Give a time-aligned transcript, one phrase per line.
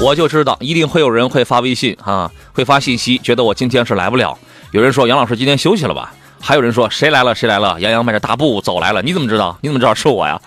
[0.00, 4.36] 我就知道一定会有人会发微信啊，会发信息，觉得我今天是来不了。
[4.72, 6.12] 有人说杨老师今天休息了吧？
[6.40, 7.80] 还有人说谁来了谁来了？
[7.80, 9.56] 杨洋迈着大步走来了，你怎么知道？
[9.60, 10.40] 你怎么知道是我呀？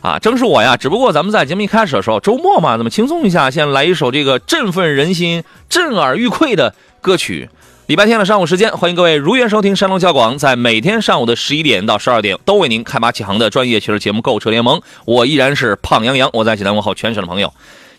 [0.00, 0.76] 啊，正是我呀！
[0.76, 7.50] 只不过咱们在节目一开始的时候，周末嘛，咱们轻松一下，先来一首这个振奋人心、震耳欲溃的歌曲。
[7.86, 14.78] 礼拜天的上午时间，欢迎各位如约收听山东交广在每天上午的十一点到十二点都为您开拔启航的专业汽车节目《购车联盟》。
[15.04, 17.52] 我依然是胖杨洋，我在济南问候全省的朋友。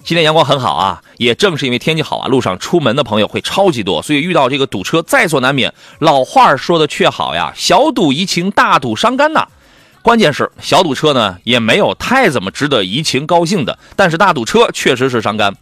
[0.03, 5.73] 今天阳光很好啊，也正是因为天气好啊，路上出门的朋友会超级多，所以遇到这个堵车在所难免。
[5.99, 9.47] 老话说的却好呀，小堵怡情，大堵伤肝呐。
[10.02, 15.55] 关键是小堵车呢，也没有太怎么值得怡情高兴的，但是大堵车确实是伤肝。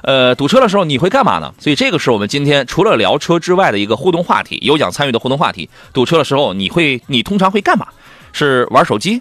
[0.00, 1.52] 呃，堵车的时候你会干嘛呢？
[1.58, 5.68] 所以这个是我们今天除了聊车之外的一个互动话题，有奖参与的互动话题。
[5.92, 7.86] 堵车的时候你会，你通常会干嘛？
[8.32, 9.20] 是玩手机、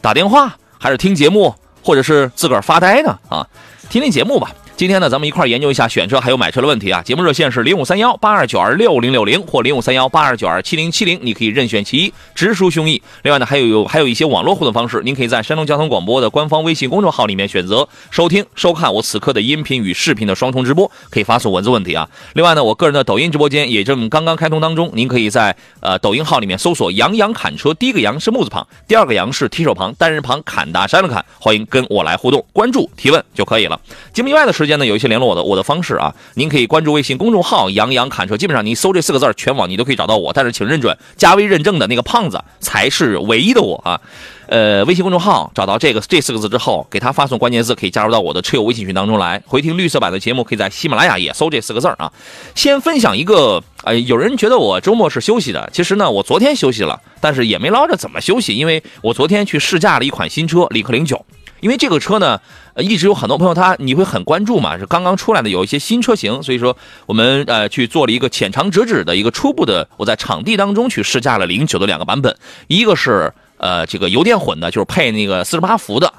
[0.00, 3.18] 打电话，还是听节目，或者是自个儿发呆呢？
[3.28, 3.44] 啊，
[3.92, 4.54] 听听节目吧。
[4.82, 7.00] 今天呢，咱们一块研究一下选车还有买车的问题啊。
[7.02, 13.00] 节目热线是零五三幺八二九二六零六零或零五三幺八二九二七零七零，你可以任选其一，直抒胸臆。
[13.22, 22.08] 另外呢，还有有还有一些网络互动方式，您可以在山东交通广播的官方微信公众号里面选择收听收看我此刻的音频与视频的双重直播，可以发送文字问题啊。
[22.32, 33.80] 另外呢，我个人的抖音直播间也正刚刚开通当中，您可以在呃抖音号里面搜索“杨洋侃车”，第一个“杨”是木字旁，第二个“杨”是提手旁，单人旁，侃大山的侃，欢迎跟我来互动，关注提问就可以了。
[34.12, 34.71] 节目以外的时间。
[34.78, 40.32] 呢，有一些联络我的我的方式啊，您可以关注微信公众号“杨洋侃车”，基本上你搜这四个字全网你都可以找到我。
[40.32, 44.00] 但是请认准加微认证的那个胖子才是唯一的我啊。
[44.48, 49.42] 呃，微信公众号找到这个这四个字之后，给他发送关键字，可以加入到我的车友微信群当中来。
[49.46, 52.12] 回听绿色版的节目，可以在喜马拉雅也搜这四个字啊。
[52.54, 61.24] 先分享一个，呃，有人觉得我周末是休息的，其实呢，我昨天休息了，但是也没捞着怎么休息，因为我昨天去试驾了一款新车领克零九。
[61.62, 62.40] 因为这个车呢，
[62.76, 72.36] 一直有很多朋友他你会很关注嘛，是刚刚出来的有一些新车型，所以说我们呃去做了一个浅尝辄止的一个初步的，我在场地当中去试驾了零九的两个版本，
[72.66, 76.12] 一个是呃这个油电混的，就是配那个四十八伏的，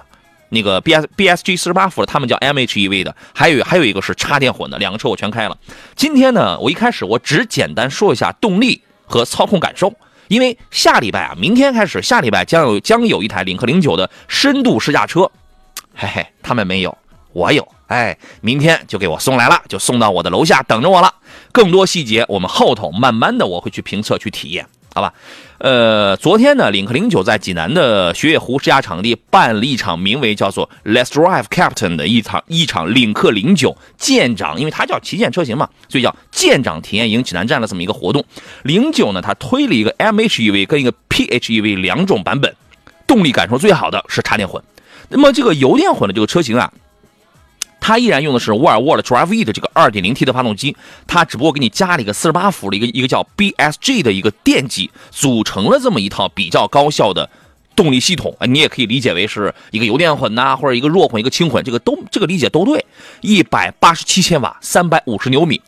[0.47, 5.57] 那个 B S B S G 四十八伏的，他们叫 M H E V 的，还有还有一个是插电混的，两个车我全开了。
[5.95, 9.93] 今天呢，我一开始我只简单说一下动力和操控感受，
[10.33, 15.29] 因为下礼拜啊，明天开始下礼拜将有将有一台领克零九的深度试驾车。
[15.93, 16.97] 嘿嘿，他们没有，
[17.33, 17.67] 我有。
[17.85, 21.13] 哎，明天就给我送来了，就送到我的楼下等着我了。
[21.51, 25.13] 更多细节我们后头慢慢的我会去评测去体验，好吧？
[25.57, 38.23] 呃，昨天呢，领克零九在济南的雪野湖试驾场地办了一场名为叫做 Let's Drive Captain 的一场一场领克零九舰长，因为它叫旗舰车型嘛，所以叫舰长体验营济南站的这么一个活动。
[38.63, 42.53] 零九呢，它推了一个 MHEV 跟一个 PHEV 两种版本，
[43.07, 44.61] 动力感受最好的是插电混。
[45.09, 46.71] 那么这个油电混的这个车型啊，
[47.85, 50.73] 它依然用的是沃尔沃的 Drive E 的这个 2.0T 的发动机，
[51.05, 57.29] 它只不过给你加了一个48伏的一个一个叫 BSG 的一个电机，组成了这么一套比较高效的
[57.75, 58.33] 动力系统。
[58.47, 62.85] 你也可以理解为是一个油电混呐，或者一个弱混、一个轻混，这个都这个理解都对。
[63.21, 65.59] 187千瓦，350牛米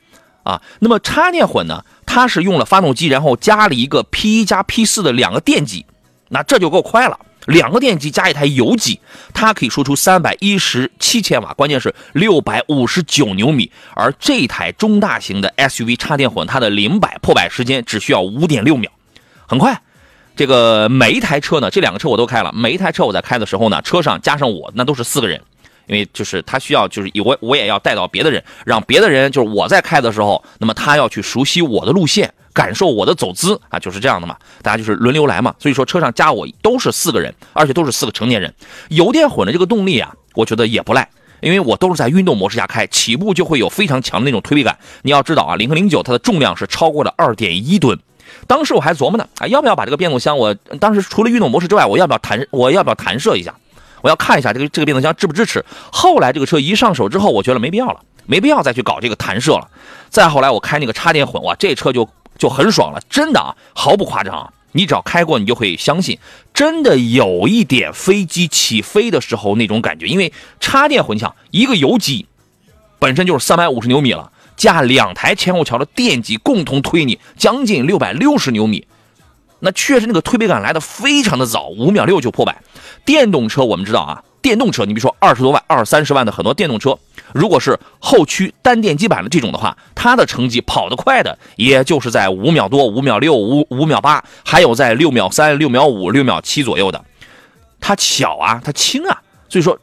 [0.44, 0.62] 啊。
[0.80, 5.86] 那么插电混呢，它是用了发动机，然后加了一个 P1 加 P4 的两个电机，
[6.30, 7.20] 那这就够快了。
[7.46, 9.00] 两个电机加一台油机，
[9.34, 13.72] 它可以输出三百一十七千瓦，关键是六百五十九牛米。
[13.96, 18.92] 而这台中大型的 SUV 插电混，它的零百破百时间只需要五点六秒，
[19.48, 19.80] 很快。
[20.36, 25.42] 这个每一台车呢，这两个车我都开了，每一台车我在开的时候呢，车上加上我，那都是四个人，
[25.88, 32.34] 因为就是他需要，就是我我也要带到别的人，让别的人就是我在开的时候，那么他要去熟悉我的路线。
[32.56, 35.54] 感受我的走姿啊，就是这样的嘛，大家就是轮流来嘛。
[35.60, 38.52] 所以说车上加我都是四个人，而且都是四个成年人。
[38.90, 41.08] 油电混的这个动力啊，我觉得也不赖，
[41.42, 44.80] 因为我都是在运动模式下开，起步就会有非常强的那种推背感。
[45.02, 48.00] 你要知道啊，领克零九它的重量是超过了二点一吨。
[48.48, 53.54] 当时我还琢磨呢，啊，要不要把这个变速箱，我当时除了运动模式之外，我要不要弹，我要不要弹射一下？
[54.02, 55.66] 我要看一下这个这个变速箱支不支持。
[55.92, 59.68] 后来这个车一上手之后，我觉得没必要了，没必要再去搞这个弹射了。
[60.10, 62.08] 再后来我开那个插电混，哇，这车就。
[62.38, 64.52] 就很爽了，真的啊，毫不夸张。
[64.74, 66.20] 你只要开过，你就会相信，
[66.54, 70.06] 真的有一点飞机起飞的时候那种感觉。
[70.06, 72.26] 因为插电混响，一个油机，
[73.00, 78.86] 本身就是三百五十牛米了，加两台前后桥的电机共同推你将近六百六十牛米，
[79.60, 82.62] 那确实那个推背感来的非常的早，五秒六就破百。
[83.06, 87.00] 电动车我们知道啊，电动车你比如说二十多万、二三十万的很多电动车，
[87.36, 97.04] 如果是后驱单电机版的这种的话，它的成绩跑得快的，也就是在五秒多、五秒六、五五秒八，还有在六秒三、六秒五、六秒七左右的。
[97.82, 99.78] 它小啊，它轻啊，所以说。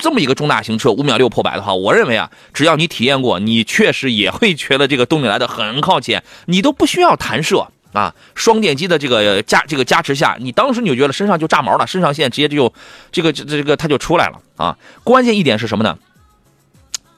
[0.00, 8.14] 这么一个中大型车，五秒六破百的话，我认为啊，只要你体验过，你确实也会觉得这个动力来的很靠前，你都不需要弹射啊。
[8.36, 12.72] 双电机的这个加这个加持下，你当时你就觉得身上就炸毛了，肾上腺直接就
[13.10, 14.78] 这个这这个它就出来了啊。
[15.02, 15.98] 关键一点是什么呢？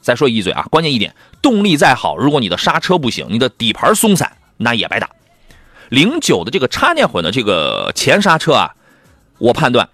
[0.00, 5.10] 再说一嘴啊，关键一点，动力再好，如果你的刹车不行，你的底盘松散，那也白打。
[5.88, 8.74] 零九的这个插电混的这个前刹车啊，
[9.38, 9.88] 我判断。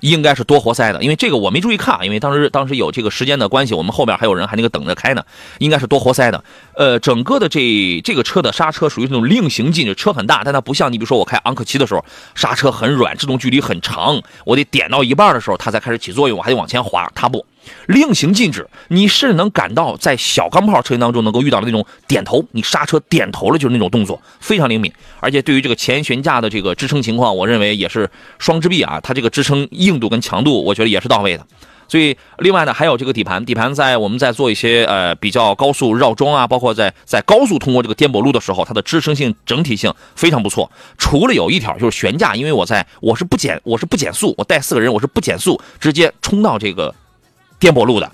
[0.00, 5.24] 应该是多活塞的，因为这个我没注意看，因为当时当时有这个时间的关系，我们后面还有人还那个等着开呢，
[5.58, 6.44] 应该是多活塞的。
[6.76, 12.04] 呃，整个的这这个车的刹车属于那种令行进，车很大，但它不像你比如说我开昂克旗的时候，
[12.36, 17.44] 刹车很软，制动距离很长，我得点到一半的时候它才开始起作用，我还得往前滑，它不。
[17.86, 24.92] 令行禁止，你是能感到在小钢炮车型当中能够遇到的那种点头，你刹车点头了就是那种动作，非常灵敏。
[25.20, 31.46] 而且对于这个前悬架的这个支撑情况，我认为也是双支臂啊，它这个支撑硬度跟强度，我觉得也是到位的。
[31.90, 40.70] 所以另外呢，还有这个底盘，底盘在我们在做一些呃比较高速绕桩啊，包括在在高速通过这个颠簸路的时候，它的支撑性整体性非常不错。
[40.98, 46.94] 除了有一条就是悬架，因为我在我是不减我是不减速，我带四个人我是不减速，直接冲到这个。
[47.58, 48.10] 颠簸路的，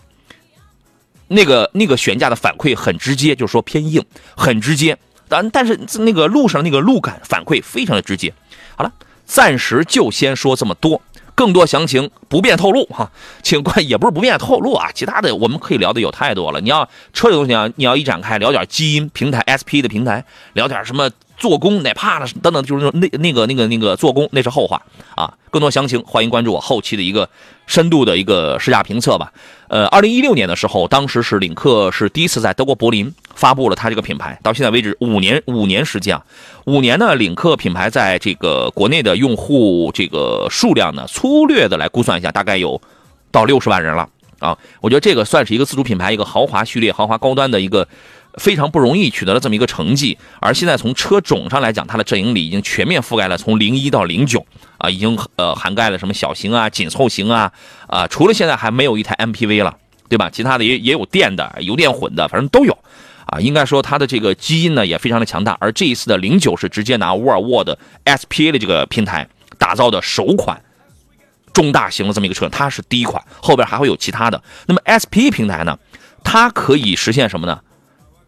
[1.28, 4.04] 那个那个悬架的反馈很直接，就是说偏硬，
[4.36, 4.98] 很直接。
[5.28, 8.32] 但但是那个路上那个路感反馈非常的直接。
[8.76, 8.92] 好了，
[9.24, 11.00] 暂时就先说这么多，
[11.34, 13.10] 更多详情不便透露哈，
[13.42, 16.60] 请关也不是不便透露啊，其他的我们可以聊的有太多了。
[16.60, 21.10] 你要车的东西啊，你要一展开聊点基因平台 SP 的平台，聊点什么。
[21.36, 24.80] 做工哪怕了等等，就是那那个那个那个做工那是后话
[25.14, 25.34] 啊。
[25.50, 27.28] 更多详情欢迎关注我后期的一个
[27.66, 29.32] 深度的一个试驾评测吧。
[29.68, 36.24] 呃，二零一六年的时候，当时是领克是第一次在德国柏林发布了它这个品牌，到现在为止五年五年时间啊，
[36.64, 42.80] 五年呢，领克品牌在这个国内的用户这个数量呢，粗略的来估算一下，大概有
[43.30, 44.08] 到六十万人了
[44.40, 44.58] 啊。
[44.80, 47.86] 我觉得这个算是一个自主品牌，一个豪华序列、豪华高端的一个。
[48.38, 54.44] 非常不容易取得了这么一个成绩，而现在从车种上来讲，它的阵营里已经全面覆盖了从零一到零九
[54.78, 57.52] 啊，已经呃涵盖了什么小型啊、紧凑型啊
[57.86, 59.76] 啊，除了现在还没有一台 MPV 了，
[60.08, 60.28] 对吧？
[60.30, 62.76] 其他的也也有电的、油电混的，反正都有
[63.26, 63.38] 啊。
[63.40, 69.28] 应该说它的这个基因呢也非常的强大，而这一次的零九是直接拿沃尔沃的 SPA 的这个平台
[69.58, 70.60] 打造的首款
[71.52, 74.42] 中大型的这么一个车，它是第一款，后边还会有其他的。
[74.66, 75.78] 那么 SPA 平台呢，
[76.24, 77.60] 它可以实现什么呢？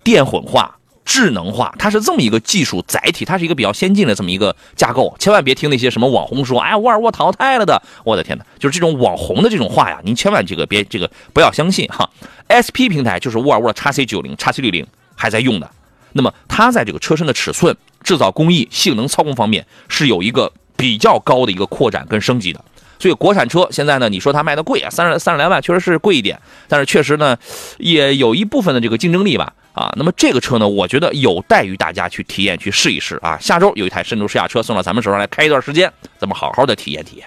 [0.07, 0.73] 电混化、
[1.05, 5.13] 智能化，它是这么一个技术载体，它是一个比较先进的这么一个架构。
[5.19, 12.09] 千万别听那些什么网红说，哎，沃尔沃淘汰了的，我的天哪，就是这种网红的这种话呀，您千万这个别这个不要相信哈。
[12.47, 14.87] SP 平台就是沃尔沃的 x C 九零、x C 六零
[15.17, 15.69] 还在用的，
[16.13, 22.65] 那么它在这个车身的尺寸、制造工艺、性能、操控方面是有一个比较高的一个扩展跟升级的。
[23.01, 27.37] 所以国产车现在呢，你说它卖的贵啊，三十三十来万确实是贵一点，但是确实呢，
[27.79, 29.53] 也有一部分的这个竞争力吧。
[29.77, 33.37] 啊，那么这个车呢，我觉得有待于大家去体验、去试一试啊。
[33.39, 37.27] 下周有一台深度试驾车送到咱们手上来开一段时间，咱们好好的体验体验。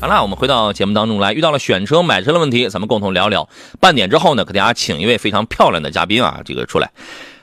[0.00, 3.48] 好了，我们回到节目当中来，遇到了选车、买车的问题，咱们共同聊聊。
[3.80, 6.88] 半点之后呢，给大家请一位非常漂亮的嘉宾啊，这个出来。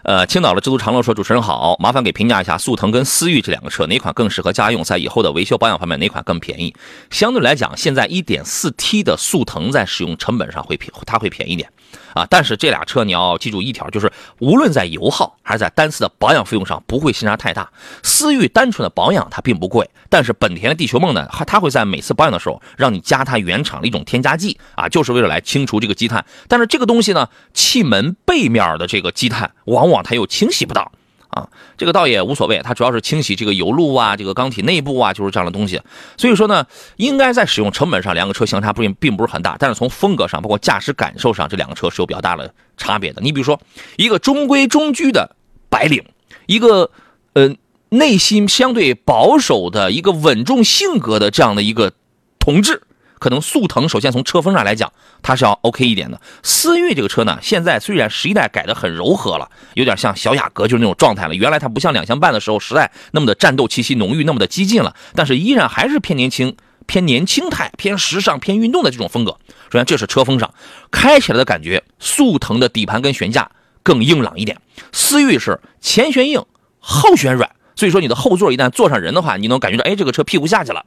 [0.03, 4.81] 呃，青岛的知足常乐说：“主持人好，麻烦给评价一下速腾跟思域这两个车，哪款更适合家用？
[4.83, 6.73] 在以后的维修保养方面，哪款更便宜？
[7.09, 11.69] 相对来讲，现在 1.4T 的速腾在使用成本上会便，它会便宜点。”
[12.13, 17.69] 啊，但是这俩车你要记住一条，就是无论在油耗还是在单次的保养费用上，不会相差太大。
[18.03, 26.25] 思域单纯的保养它并不贵，但是本田的地球梦呢，它会在每次保养的时候让你加它原厂的一种添加剂啊，就是为了来清除这个积碳。
[26.47, 30.91] 但是这个东西呢，气门背面的这个积碳，往往它又清洗不到。
[31.31, 31.47] 啊，
[31.77, 35.81] 这个倒也无所谓，它主要是清洗这个油路啊，这个缸体内部啊，就是这样的东西。
[36.17, 36.65] 所以说呢，
[36.97, 43.21] 应该在使用成本上，两个车相差并并不是很大，但是从风格上，包括驾驶感受上，这两个车是有比较大的差别的。
[43.21, 43.59] 你比如说，
[43.95, 45.35] 一个中规中矩的
[45.69, 46.03] 白领，
[46.45, 46.91] 一个
[47.33, 47.55] 呃
[47.89, 51.93] 内心相对保守的一个稳重性格的这样的一个
[52.39, 52.83] 同志。
[53.21, 56.19] 可能速腾首先从车风上来讲，它是要 OK 一点的。
[56.41, 61.35] 思域这个车呢，现在虽然十一代改的很柔和了，有点像小雅阁就是那种状态了。
[61.35, 66.57] 原来它不像两厢半的时候时代那么的战斗气息浓郁，那么的激进了，但是依然还是偏年轻。
[66.87, 69.37] 偏年轻态、偏时尚、偏运动的这种风格。
[69.71, 70.51] 首先，这是车风上
[70.89, 73.49] 开起来的感觉，速腾的底盘跟悬架
[73.83, 74.59] 更硬朗一点。
[74.91, 76.43] 思域是前悬硬，
[76.79, 80.83] 后悬软，所以说你的后座一旦坐上人的话，你能感觉到，哎，这个车屁股下去了。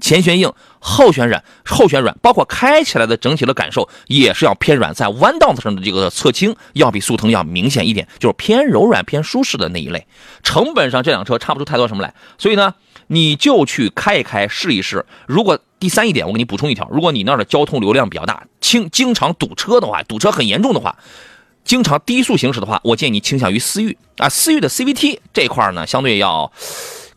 [0.00, 10.06] 前悬硬，后悬软，后悬软，包括开起来的整体的感受也是要偏软，在弯道子上的这个侧倾要比速腾要明显一点，就是偏柔软、偏舒适的那一类。
[10.42, 12.74] 成本上这辆车差不出太多什么来，所以呢，
[13.08, 15.04] 你就去开一开，试一试。
[15.26, 20.96] 如果第三一点，我给你补充一条，如果你那儿的交通流量比较大，经经常堵车的话，堵车很严重的话，
[21.64, 26.52] 经常低速行驶的话，我建议你倾向于思域啊，思域的 CVT 这块呢，相对要。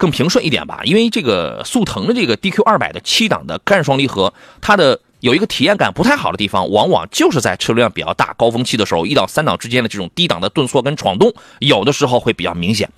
[0.01, 12.89] 更平顺一点吧，因为这个速腾的这个 DQ 二百的七档的干双离合，它的有一个体验感不太好的地方，往往就是在车流量比较大、高峰期的时候，一到三档之间的这种低档的顿挫跟闯动，有的时候会比较明显。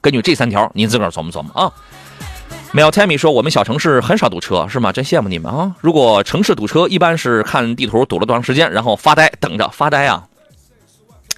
[0.00, 1.72] 根据这三条，您自个儿琢磨琢磨啊。
[2.72, 4.90] m e l t a m y 说，我们小城市很少堵车，是吗？
[4.90, 5.76] 真羡慕你们啊！
[5.80, 10.24] 如果城市堵车，一般是看地图堵了多长时间，然后发呆等着发呆啊。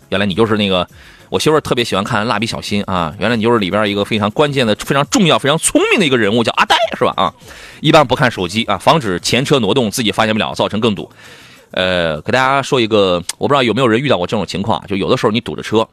[0.09, 0.89] 原来你就是那个。
[1.31, 7.13] 我媳妇儿特别喜欢看《蜡笔小新》啊，原来你就是里边一个非常关键的、非常重要、非常聪明的一个人物，叫阿呆，是吧？
[7.17, 7.35] 啊，
[7.81, 11.11] 一般不看手机啊，防止前车挪动，自己发现不了，造成更堵。
[11.73, 15.89] 呃，给大家说一个，我不知道有没有人遇到过这种情况，就有的时候你堵着车，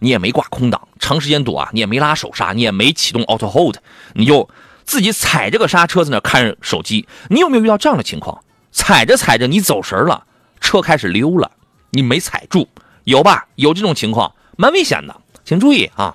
[0.00, 3.76] 你也没挂空挡，长时间堵啊，你也没拉手刹，你也没启动 Auto Hold，
[4.12, 4.48] 你就
[4.84, 7.06] 自己踩着个刹车在那看手机。
[7.28, 8.42] 你有没有遇到这样的情况？
[8.72, 10.24] 踩着踩着你走神了，
[10.60, 11.50] 车开始溜了，
[11.90, 12.68] 你没踩住，
[13.04, 13.46] 有吧？
[13.54, 14.34] 有这种情况。
[14.56, 16.14] 蛮危险的，请注意啊！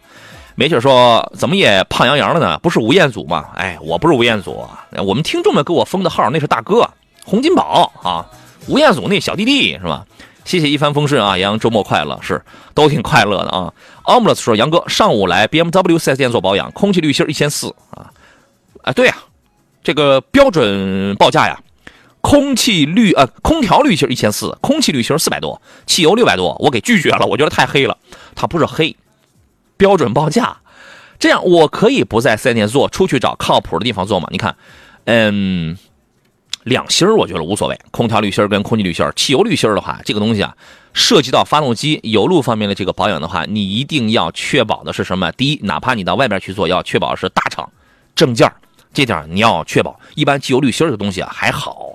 [0.56, 2.58] 梅姐说怎么也胖洋洋了呢？
[2.64, 3.50] 不是吴彦祖吗？
[3.56, 4.68] 哎，我不是吴彦祖，
[5.06, 6.90] 我们听众们给我封的号那是大哥
[7.24, 8.26] 洪金宝啊，
[8.68, 10.06] 吴彦祖那小弟弟是吧？
[10.46, 12.42] 谢谢一帆风顺啊，杨周末快乐，是
[12.74, 13.72] 都挺快乐的啊。
[14.04, 18.10] 奥姆勒斯说杨哥上午来 BMW 4S 店做保养，空气滤芯一千四啊，
[18.82, 19.16] 啊对呀，
[19.84, 21.60] 这个标准报价呀。
[22.22, 27.98] 空气滤呃，空调滤芯一千四，空气滤芯四百多，汽油六百多，我给拒绝了，我觉得太黑了。
[28.36, 28.96] 它不是黑，
[29.78, 30.58] 标准报价。
[31.20, 34.28] 这样我可以不在四 S 店做，出去找靠谱的地方做吗？
[34.30, 34.56] 你看，
[35.06, 35.78] 嗯，
[36.64, 37.80] 两芯我觉得无所谓。
[37.92, 40.56] 空调滤芯跟空气滤芯，汽油滤芯的话，这个东西啊，
[40.94, 45.32] 涉及到发动机油路方面的这个保养的话，你一定要确保的是什么？
[45.32, 47.68] 第一，哪怕你到外边去做，要确保是大厂
[48.16, 48.52] 证件
[48.94, 50.00] 这点你要确保。
[50.14, 51.87] 一般汽油滤芯这个东西啊还好。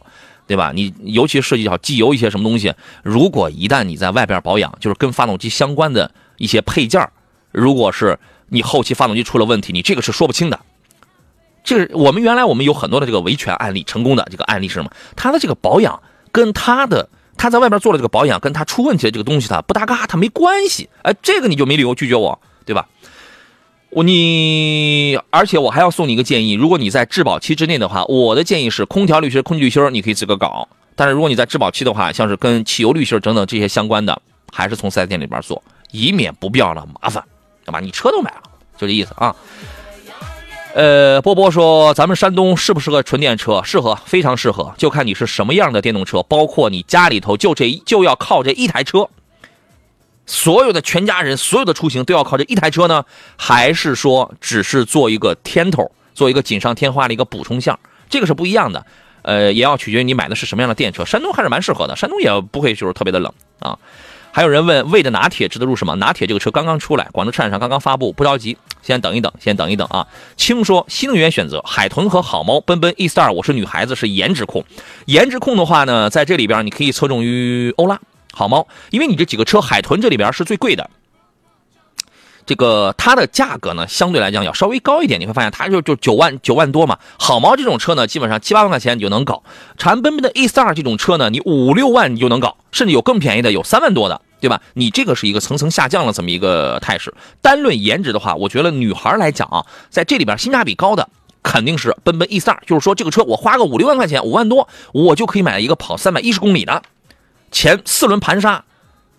[0.52, 0.70] 对吧？
[0.74, 7.08] 你尤其涉及到机油一些什么东西，如果一旦你在外边保养，就是跟发动机相关的一些配件
[7.52, 8.18] 如果是
[8.50, 10.60] 你后期发动机出了问题，你这个是说不清的。
[11.64, 14.90] 这个我们原来我们有很多的这个维权案例，成功的这个案例是什么？
[15.16, 20.90] 他的这个保养跟他的他在外边做的这个保养，跟他出问题的这个东西他不搭嘎，他没关系。
[21.00, 22.86] 哎，这个你就没理由拒绝我，对吧？
[23.94, 34.18] 我你，而且我还要送你一个建议，如果你在质保期之内的话，我的建议是空调滤芯、空气滤芯你可以自个搞，但是如果你在质保期的话，像是跟汽油滤芯等等这些相关的，
[34.50, 37.22] 还是从四 S 店里边做，以免不必要的麻烦，
[37.66, 37.80] 对吧？
[37.80, 38.40] 你车都买了，
[38.78, 39.36] 就这意思啊。
[40.74, 43.60] 呃，波波说，咱们山东适不适合纯电车？
[43.62, 49.06] 适合，非常适合，就看你是什么样的电动车，包括你家里头就这就要靠这一台车。
[50.26, 53.04] 所有的全家人，所有的出行都要靠这一台车呢，
[53.36, 57.78] 还是说只是做一个添头，做一个锦上添花的一个补充项？
[58.08, 58.84] 这个是不一样的。
[59.22, 61.04] 呃，也要取决于你买的是什么样的电车。
[61.04, 63.78] 山东还是蛮适合的，山东也不会就是特别的冷啊。
[64.32, 65.94] 还有人问，魏的拿铁值得入手吗？
[65.94, 70.06] 拿铁这个车刚刚出来，广州车展上刚刚发布，不着急，先等一等，先等一等啊。
[70.36, 74.64] 轻说新能源选择，海豚和好猫，奔奔 E Star，我是女孩子，是颜值控。
[75.06, 78.00] 颜值控的话呢，在这里边你可以侧重于欧拉。
[78.32, 80.90] 好猫，因为你这几个车，海豚这里边是最贵的，
[82.44, 85.20] 这个它的价格呢，相对来讲要稍微高一点。
[85.20, 86.98] 你会发现，它就就九万九万多嘛。
[87.18, 89.42] 好猫这种车呢，基本上七八万块钱你就能搞。
[89.78, 94.60] 长安奔奔的 A Star 这种车呢，你五六万你就能搞，甚至有更便宜的，有三万多的，对吧？
[94.74, 97.14] 你这个是一个层层下降了这么一个态势。
[97.40, 101.08] 单论颜值的话，我觉得女孩来讲啊，在这里边性价比高的
[101.42, 106.82] 肯定是奔奔 es 二就是说这个车我花个五六万块钱，五万多，我就可以买一个跑三百一十公里的。
[107.52, 108.64] 前四轮盘刹，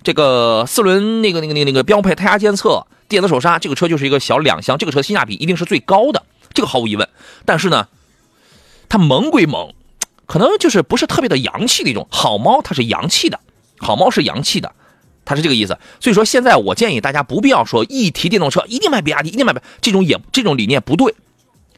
[0.03, 6.23] 这个四轮那个那个那个那个标配胎压监测、电子手刹，这个车就是一个小两厢，这个车性价比一定是最高的，
[6.53, 7.07] 这个毫无疑问。
[7.45, 7.87] 但是呢，
[8.89, 9.73] 它萌归萌，
[10.25, 12.07] 可能就是不是特别的洋气的一种。
[12.09, 13.39] 好猫它是洋气的，
[13.77, 14.73] 好猫是洋气的，
[15.23, 15.77] 它是这个意思。
[15.99, 21.13] 所以说现在我建议大家不必要说一提电动车一定买比亚迪，一定买这种也这种理念不对。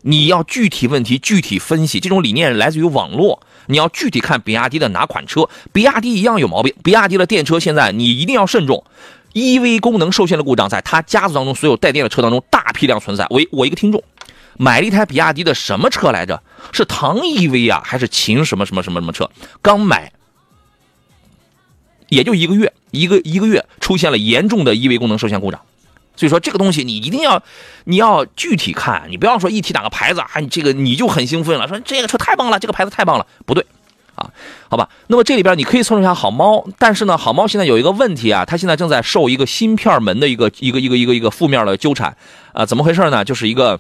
[0.04, 3.42] 你要具体问题具体分析，这种理念来自于网络。
[3.68, 6.74] 你要具体看比亚迪的哪款车，比亚迪一样有毛病。
[6.84, 8.84] 比亚迪的电车现在你一定要慎重
[9.34, 13.26] ，EV 功能受限的故障在它家族当中所有带电的车当中大批量存在。
[13.30, 14.04] 我我一个听众，
[14.58, 16.42] 买了一台比亚迪的什么车来着？
[16.72, 19.30] 是唐 EV 啊，还是秦什么什么什么什么车？
[19.62, 20.12] 刚买，
[22.10, 25.62] 也就一个月，一个一个月出现了严重的 EV 功能受限故障。
[26.16, 27.42] 所以说这个东西你一定要，
[27.86, 33.66] 你要具体看，你不要说一提哪个牌子啊，你这个你就很兴奋了，说这个车太棒了，这个牌子太棒了，不对，
[34.16, 34.30] 啊，
[34.70, 42.16] 好吧，那么这里边你可以搜一下好猫，但是呢，好猫现在有一个问题啊，它现在正在受一个芯片门的一个一个一个一个一个负面的纠缠，
[42.54, 43.24] 啊，怎么回事呢？
[43.24, 43.80] 就是一个。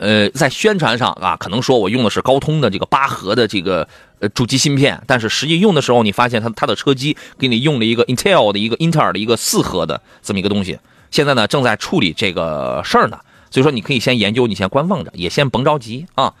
[0.00, 3.88] 呃，在宣传上啊，可能说我用的是高通的这个八核的这个
[4.34, 10.78] 主机芯片，但是实际用的时候，你发现它它的车机给你用了一个 Intel 的一个英特尔的一个四核的这么一个东西。
[11.10, 13.18] 现在呢，正在处理这个事儿呢，
[13.50, 16.34] 所以说你可以先研究，你先观望着，也先甭着急啊。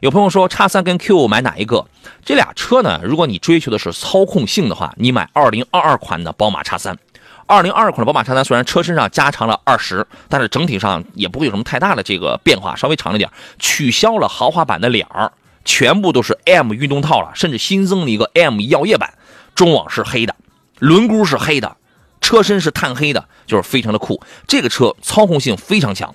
[0.00, 1.86] 有朋友说叉三跟 Q 买哪一个？
[2.24, 6.98] 这俩车呢，如果你追求的是操控性的话，你买二零二二款的宝马叉三。
[7.46, 15.30] 二零二二款的宝马叉三虽然车身上加长了二十，但是整体上也不会有什么太大的这个变化，稍微长了点，取消了豪华版的脸儿，
[15.64, 19.14] 全部都是 M 运动套了，甚至新增了一个 M 耀夜版，
[19.54, 20.34] 中网是黑的，
[20.78, 21.76] 轮毂是黑的，
[22.20, 24.22] 车身是炭黑的，就是非常的酷。
[24.46, 26.14] 这个车操控性非常强，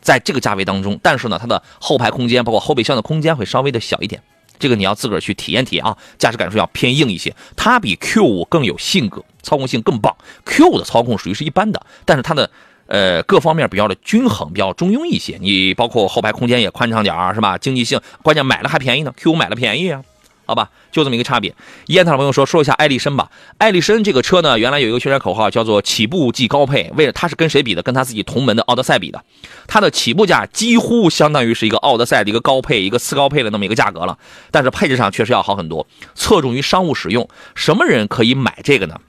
[0.00, 4.22] 在这个价位当中，但是呢，它的后排空间包括后备箱的空间会稍微的小一点。
[4.58, 7.34] 这个你要自个儿去体验体验啊，驾驶感受要偏硬一些。
[7.56, 10.16] 它比 Q 五更有性格，操控性更棒。
[10.46, 12.50] Q 五的操控属于是一般的，但是它的
[12.86, 15.38] 呃各方面比较的均衡，比较中庸一些。
[15.40, 17.58] 你包括后排空间也宽敞点儿，是吧？
[17.58, 19.12] 经济性，关键买了还便宜呢。
[19.16, 20.02] Q 五买了便宜啊。
[20.48, 21.52] 好吧，就这么一个差别。
[21.86, 23.28] 烟台朋友说说一下艾力绅吧。
[23.58, 27.82] 艾力绅这个车呢，原来有一个宣传口号叫做“起步即高配”，为了它是跟谁比的？
[27.82, 29.20] 跟他自己同门的奥德赛比的。
[29.66, 34.16] 它的起步价几乎相当于是一个奥德赛的一个高配、一个次高配的那么一个价格了。
[34.52, 37.28] 但是配置上确实要好很多，侧重于商务使用。
[37.56, 39.00] 什么人可以买这个呢？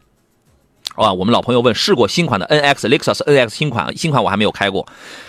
[0.98, 4.88] 啊，我们老朋友问，试过新款的 NX Lexus NX 新款，新款我还没有开过。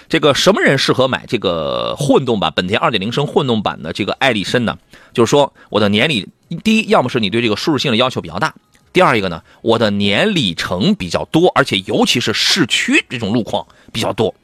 [0.09, 4.79] 这个什么人适合买这个混动版本田2.0升混动版的这个艾力绅呢？
[5.13, 6.27] 就是说，我的年里
[6.65, 8.49] 第一，要么是你对这个舒适性的要求比较大；
[8.95, 14.35] 第二一个呢，我的年里程比较多，而且尤其是市区这种路况比较多。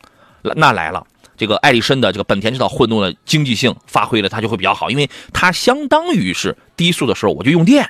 [0.43, 1.07] 那来了，
[1.39, 7.89] 这个艾力绅的这个本田这套混动的经济性发挥了，它就会比较好，因为它相当于是低速的时候我就用电。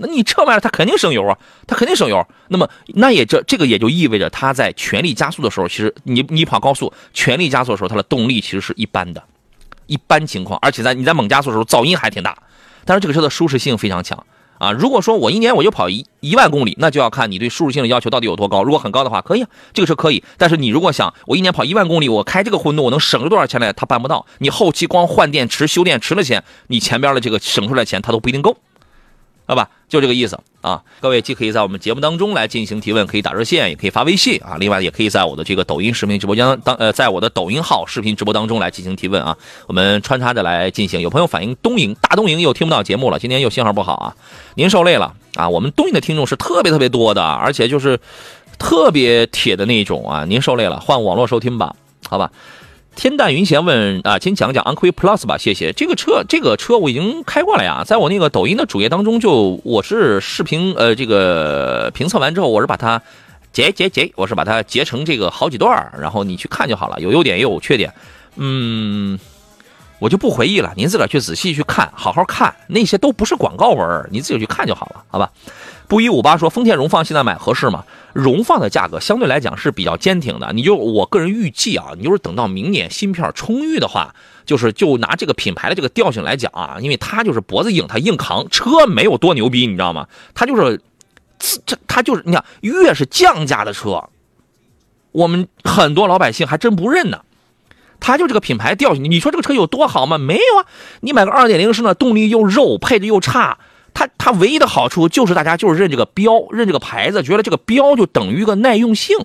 [0.00, 2.26] 那你车买了，它肯定省油啊，它肯定省油。
[2.48, 9.22] 那么，那也这这个也就意味着它在全力加速的时候，其实你你跑高速全力加速的时候，它的动力其实是一般的，
[9.86, 10.58] 一般情况。
[10.62, 12.36] 而且在你在猛加速的时候，噪音还挺大。
[12.86, 14.24] 但是这个车的舒适性非常强
[14.58, 14.72] 啊！
[14.72, 18.62] 如果说我一年我就跑一一万公里，那就要看你对舒适性的要求到底有多高。
[18.64, 20.24] 如果很高的话，可以，这个车可以。
[20.38, 23.72] 但是你如果想我一年跑一万公里，我开这个混动，我能省出多少钱来？
[23.74, 24.24] 它办不到。
[24.38, 28.56] 你后期光换电池、修电池的钱，你前边的这个省出来钱，它都不一定够。
[29.50, 30.80] 好吧，就这个意思啊！
[31.00, 34.56] 各位既可以在我们节目当中来进行提问，可以打热线，也可以发微信啊。
[34.60, 39.36] 另外，也可以在我的这个抖音视频直播间当呃，在我的抖音号视频直播当中来进行提问啊。
[39.66, 41.00] 我们穿插着来进行。
[41.00, 44.14] 有朋友反映东营大东营又听不到节目了，今天又信号不好啊。
[44.54, 45.48] 您受累了啊！
[45.48, 47.98] 我们东营的听众是特别特别多的，而且就是
[48.56, 50.24] 特别铁的那种啊。
[50.24, 51.74] 您受累了，换网络收听吧，
[52.08, 52.30] 好吧。
[52.96, 55.72] 天淡云闲问啊，先讲讲昂科威 Plus 吧，谢谢。
[55.72, 63.00] 这个车，这个车我已经开过了呀，在我那个抖音的主页当中，就我是视频呃这个评测完之后，我是把它
[63.52, 67.94] 截截截，我是把它截成这个好几段然后你去看就好了，有优点也有缺点，
[68.36, 69.18] 嗯，
[69.98, 75.30] 我就不回忆了，您自个儿去仔细去看，好好看，那些都不是广告文，你自己去看就好了，好吧？
[75.90, 77.84] 不一五八说丰田荣放现在买合适吗？
[78.12, 80.52] 荣放的价格相对来讲是比较坚挺的。
[80.52, 84.14] 你就我个人预计啊，你就是等到明年芯片充裕的话，
[84.46, 90.06] 就是就拿这个品牌的这个调性来讲啊，因为它就是脖子硬，它硬扛，车没有多牛逼，你知道吗？
[90.32, 90.80] 它就是
[91.66, 94.10] 这它就是你看，越是降价的车，
[95.10, 97.22] 我们很多老百姓还真不认呢。
[97.98, 100.18] 它就这个品牌调性，你说这个车有多好吗？
[100.18, 100.66] 没有啊，
[101.00, 103.58] 你买个二点零升的，动力又肉，配置又差。
[104.00, 109.18] 它它唯一的好处就是大家就是认这个标，认这个牌子，觉得这个标就等于一个耐用性，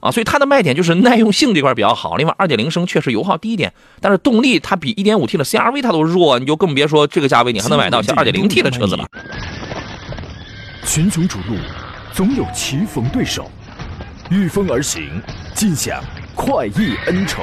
[0.00, 2.16] 啊，所以它的卖点就是耐用性这块比较好。
[2.16, 3.72] 另外，二点零升确实油耗低一点，
[4.02, 9.06] 但是动力它比一点五 T 的 CRV 它都弱，你就更别说这个价位你还能买到像二点零 T 的车子了。
[10.84, 11.56] 群雄逐鹿，
[12.12, 13.50] 总有棋逢对手，
[14.30, 15.22] 御风而行，
[15.54, 17.42] 尽享快意恩仇。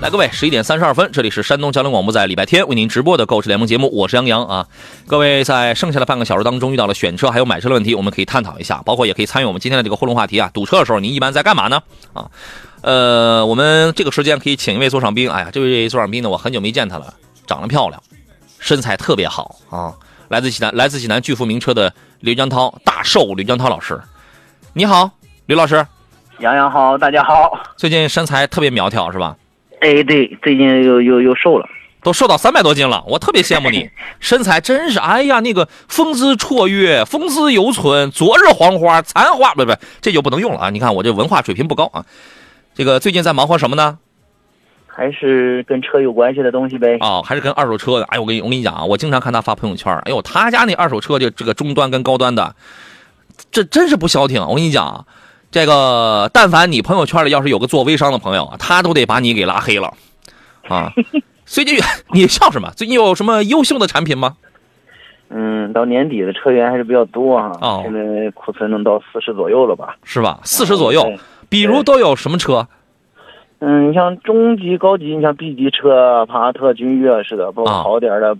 [0.00, 4.64] 来，各位，十一点三十二分，这里是山东交通广播，在礼拜天为您直播的购车联盟节目，我是杨洋啊。
[5.08, 10.48] 各位在剩下的半个小时当中遇到了选车还有买车的问题，我们可以探讨一下，包括也可以参与我们今天的这个互动话题啊。
[10.54, 11.82] 堵车的时候，您一般在干嘛呢？
[12.12, 12.30] 啊，
[12.82, 15.28] 呃，我们这个时间可以请一位座上宾。
[15.28, 17.12] 哎呀，这位座上宾呢，我很久没见他了，
[17.44, 18.00] 长得漂亮，
[18.60, 19.92] 身材特别好啊。
[20.28, 24.00] 来自济南，来自济南巨富名车的刘江涛，大寿刘江涛老师，
[24.74, 25.10] 你好，
[25.46, 25.84] 刘老师。
[26.38, 27.50] 杨洋好，大家好。
[27.76, 29.36] 最近身材特别苗条是吧？
[29.80, 31.68] 哎，对，最近又又又瘦了，
[32.02, 33.04] 都瘦到三百多斤了。
[33.06, 33.88] 我特别羡慕你，
[34.18, 40.70] 身材真是，哎呀，那个风姿绰约，风姿犹存，昨日黄花，残花不不，这就不能用了啊！
[40.70, 42.04] 你看我这文化水平不高啊。
[42.74, 43.98] 这个最近在忙活什么呢？
[44.86, 46.98] 还是跟车有关系的东西呗。
[47.00, 48.04] 哦，还是跟二手车的。
[48.06, 49.92] 哎，我跟你我跟你讲啊，我经常看他发朋友圈。
[50.04, 52.54] 哎呦，他家那二手车就这个中端跟高端的，
[53.52, 54.42] 这真是不消停。
[54.42, 55.06] 我跟你讲。
[55.50, 59.92] 这个，但凡你朋友圈里要是有个做微商的朋友，他都得把你给拉黑了，
[60.68, 60.92] 啊！
[61.46, 61.78] 最近
[62.12, 62.70] 你笑什么？
[62.76, 64.36] 最近有什么优秀的产品吗？
[65.30, 67.52] 嗯，到年底的车源还是比较多啊。
[67.62, 67.80] 哦。
[67.82, 69.96] 现在库存能到四十左右了吧？
[70.04, 70.40] 是吧？
[70.44, 71.10] 四十左右。
[71.48, 72.68] 比如都有什么车？
[73.60, 78.36] 嗯，你像中级、高级，你像 B 级车，帕萨特、君越似的，包括好点的，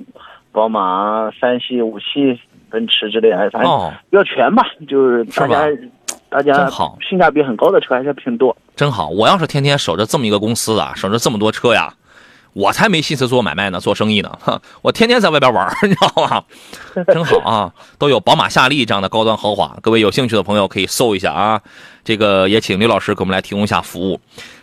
[0.53, 4.63] 宝马、三系、五系、奔驰之类，的，反正比较全吧。
[4.87, 5.67] 就是大家。
[6.31, 8.57] 大家真好，性价比很高的车还是挺多。
[8.77, 11.95] 真好，我要是天天守着这么一个公司啊，守着这么多车呀，
[12.53, 14.39] 我才没心思做买卖呢，做生意呢。
[14.83, 16.45] 我天天在外边玩， 你知道吗？
[17.07, 19.77] 真好啊，都有宝马、夏利这样的高端豪华。
[19.81, 21.61] 各位有兴趣的朋友可以搜一下啊。
[22.05, 24.21] 这个也请刘老师给我们来提供一下服务。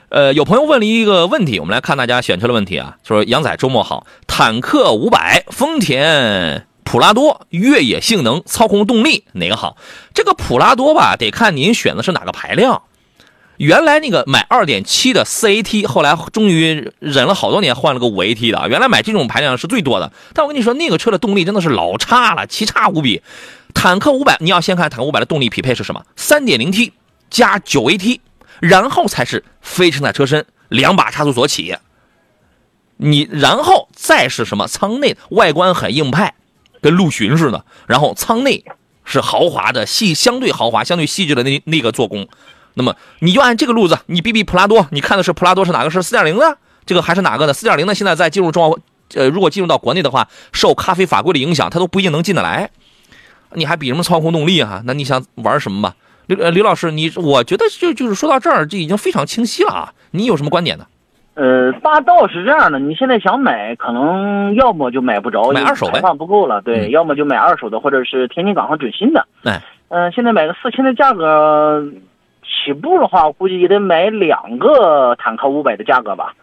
[0.10, 2.96] 呃，有朋友问了一个问题，我们来看大家选车的问题啊。
[3.04, 6.68] 说杨仔周末好，坦克五百，丰田。
[6.86, 9.76] 普拉多越野性能、操控动力哪个好？
[10.14, 12.84] 这个普拉多吧，得看您选的是哪个排量。
[13.58, 18.70] 原来那个买2.7的 4AT，后来终于忍了好多年换了个 5AT 的。
[18.70, 20.12] 原来买这种排量是最多的。
[20.34, 23.22] 但我跟你说，那个车的动力真的是老差了，奇差无比。
[23.74, 26.92] 坦克500，你要先看坦克500的动力匹配是什么？3.0T
[27.30, 28.20] 加 9AT，
[28.60, 31.76] 然后才是非承载车身，两把差速锁起。
[32.98, 34.68] 你然后再是什么？
[34.68, 36.34] 舱内外观很硬派。
[36.86, 38.64] 跟陆巡似的，然后舱内
[39.04, 42.28] 是豪华的细，相对豪华、相对细致的那那个做工。
[42.76, 45.90] 那么你就按这个路子，你比比普拉多，你看的是普拉多是哪个？
[45.90, 47.54] 是四点零的，这个还是哪个的？
[47.54, 48.80] 四点零的现在在进入中，
[49.16, 52.70] 呃，如果进入到国内的话，受咖啡法规的影响，它都不一定能进得来。
[53.54, 54.84] 你还比什么操控动力啊？
[54.86, 55.96] 那你想玩什么吧？
[56.28, 59.94] 刘刘老师，你我觉得就就是说到这儿，这已经非常清晰了啊。
[60.12, 60.86] 你有什么观点呢？
[61.36, 69.28] 呃，霸道是这样的，你现在想买，可能要么就买不着，买二手排放不够了，对，要么就买二手的，或者是天津港上准新的。
[69.44, 71.84] 哎，嗯，现在买个四千的价格
[72.42, 76.34] 起步的话，估计也得买两个坦克五百的价格吧。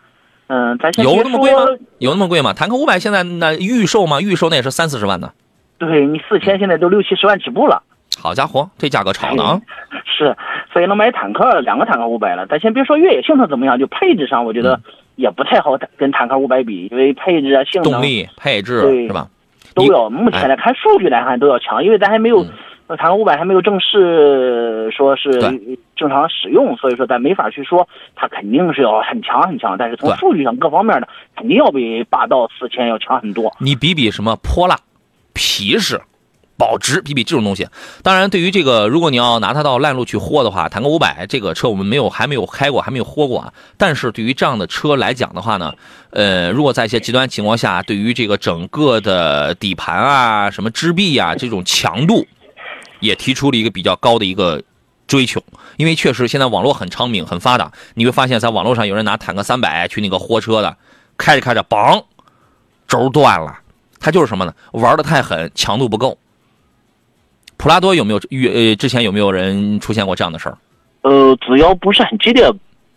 [0.48, 1.60] 嗯，咱先有那么贵吗？
[1.98, 2.52] 有那么贵吗？
[2.52, 4.20] 坦克五百现在那预售吗？
[4.20, 5.30] 预售那也是三四十万呢。
[5.78, 7.82] 对你四千，现在都六七十万起步了。
[8.20, 9.58] 好家伙，这价格炒的啊！
[10.04, 10.36] 是，
[10.72, 12.46] 所以能买坦克两个坦克五百了。
[12.46, 14.80] 咱先别说越野性能怎么样，就配置上，我觉得
[15.16, 19.28] 也不太好跟坦克五百比，因为配置啊、性能、动力、配置对是吧？
[19.74, 22.44] 都要目前来看数据来看都要强，因为咱还没有
[22.98, 25.30] 坦克五百还没有正式说是
[25.96, 29.76] 正常使用，所以说咱没法去说它肯定是要很强很强。
[29.78, 33.54] 但是从数据上各方面的肯定要比霸道四千要强很多。
[33.60, 34.76] 你比比什么泼辣、
[35.32, 36.00] 皮实。
[36.62, 37.66] 保值比比这种东西，
[38.04, 43.52] 当然对于这个，如果你要拿它到烂路去豁的话，坦克五百这个车我们没有还没有开过，还没有豁过啊。
[43.76, 45.74] 但是对于这样的车来讲的话呢，
[46.10, 52.24] 呃，如果在一些极端情况下，对于这个整个的底盘啊、什么支臂啊这种强度，
[53.00, 54.62] 也提出了一个比较高的一个
[55.08, 55.42] 追求。
[55.78, 60.76] 因为确实现在网络很昌明、很发达，你会发现在网络上有人拿坦克三百去那个豁车的，
[61.18, 62.04] 开着开着，嘣，
[62.86, 63.58] 轴断了。
[63.98, 64.54] 他就是什么呢？
[64.70, 66.16] 玩的太狠，强度不够。
[67.62, 70.58] 普拉多有没有遇呃之前有没有人出现过这样的事儿？
[71.02, 72.44] 呃，只要不是很激烈，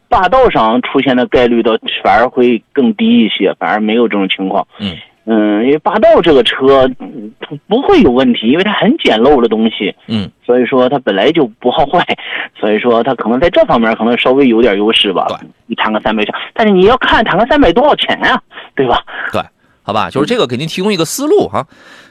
[0.09, 4.67] 霸道上出现的概率倒反而会更低一些，反而没有这种情况。
[4.79, 4.97] 嗯
[5.27, 6.89] 嗯，因为霸道这个车
[7.67, 9.93] 不会有问题，因为它很简陋的东西。
[10.07, 12.03] 嗯，所以说它本来就不好坏，
[12.59, 15.27] 所以说它可能在这方面可能稍微有点优势吧。
[15.29, 16.23] 对，你坦克三百
[16.55, 18.41] 但是你要看坦克三百多少钱啊，
[18.75, 19.03] 对吧？
[19.31, 19.39] 对，
[19.83, 21.63] 好吧，就是这个给您提供一个思路哈。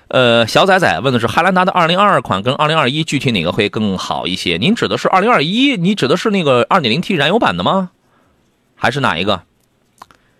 [0.09, 4.57] 呃，小仔仔问的是汉兰达的2022款跟2021具体哪个会更好一些？
[4.59, 5.79] 您指的是2021？
[5.79, 7.91] 你指的是那个 2.0T 燃油版的吗？
[8.77, 9.41] 还是哪一个？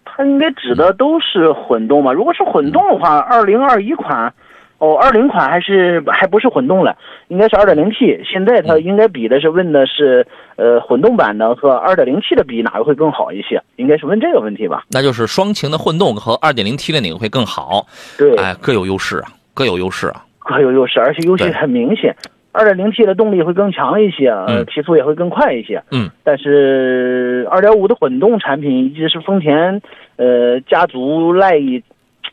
[0.05, 2.13] 它应该指的都是混动吧？
[2.13, 4.33] 如果是混动的话，2021款，
[4.79, 6.97] 哦，二零款还是还不是混动了，
[7.29, 8.23] 应该是二点零 T。
[8.25, 10.25] 现在它应该比的是问的是，
[10.57, 13.61] 呃，混动版的和二点零 T 的比哪个会更好一些？
[13.77, 14.85] 应该是问这个问题吧？
[14.91, 17.87] 那就是双擎的混动和二点零 T 的哪个会更好？
[18.17, 22.15] 对，哎，各有优势啊，各有优势啊，各有优势，而且优势很明显。
[22.53, 25.83] 二点零 T 的动力会更强一些，呃，提速也会更快一些。
[25.91, 29.81] 嗯，但是二点五的混动产品一直是丰田
[30.17, 31.83] 呃家族赖以。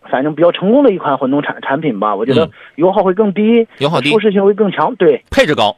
[0.10, 5.78] 反正比较成功的一款混动产产品吧，我觉得油耗会更低，油耗低，舒适性会更强，对，配置高，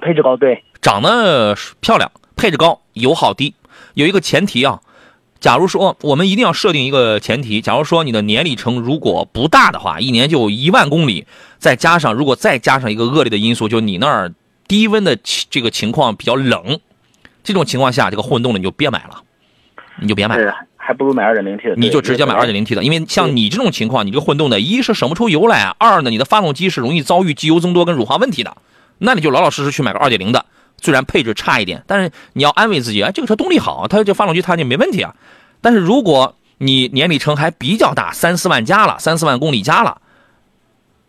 [0.00, 3.54] 配置高，对，长得漂亮，配置高，油耗低，
[3.94, 4.80] 有一个前提啊，
[5.42, 11.26] 假如说我们一定要设定一个前提，假如说你的年里程如果不大的话，一年就一万公里，
[11.58, 14.32] 再加上如果再加上一个恶劣的因素，就你那儿
[14.68, 15.18] 低温的
[15.50, 16.78] 这个情况比较冷，
[17.42, 19.20] 这种情况下，这个混动的你就别买了，
[20.00, 20.54] 你就别买了。
[20.76, 28.56] 还不如买二点零 T 的，你就直接买二点零 T 的，因为像你这种情况，你这个混动的，一是省不出油来，二呢，你的发动机是容易遭遇机油增多跟乳化问题的，
[28.98, 30.46] 那你就老老实实去买个二点零的，
[30.82, 35.14] 虽然配置差一点，但是你要安慰自己，哎，这个车动力好，它这发动机它就没问题啊。
[35.60, 40.00] 但是如果你年里程还比较大，三四万加了，三四万公里加了，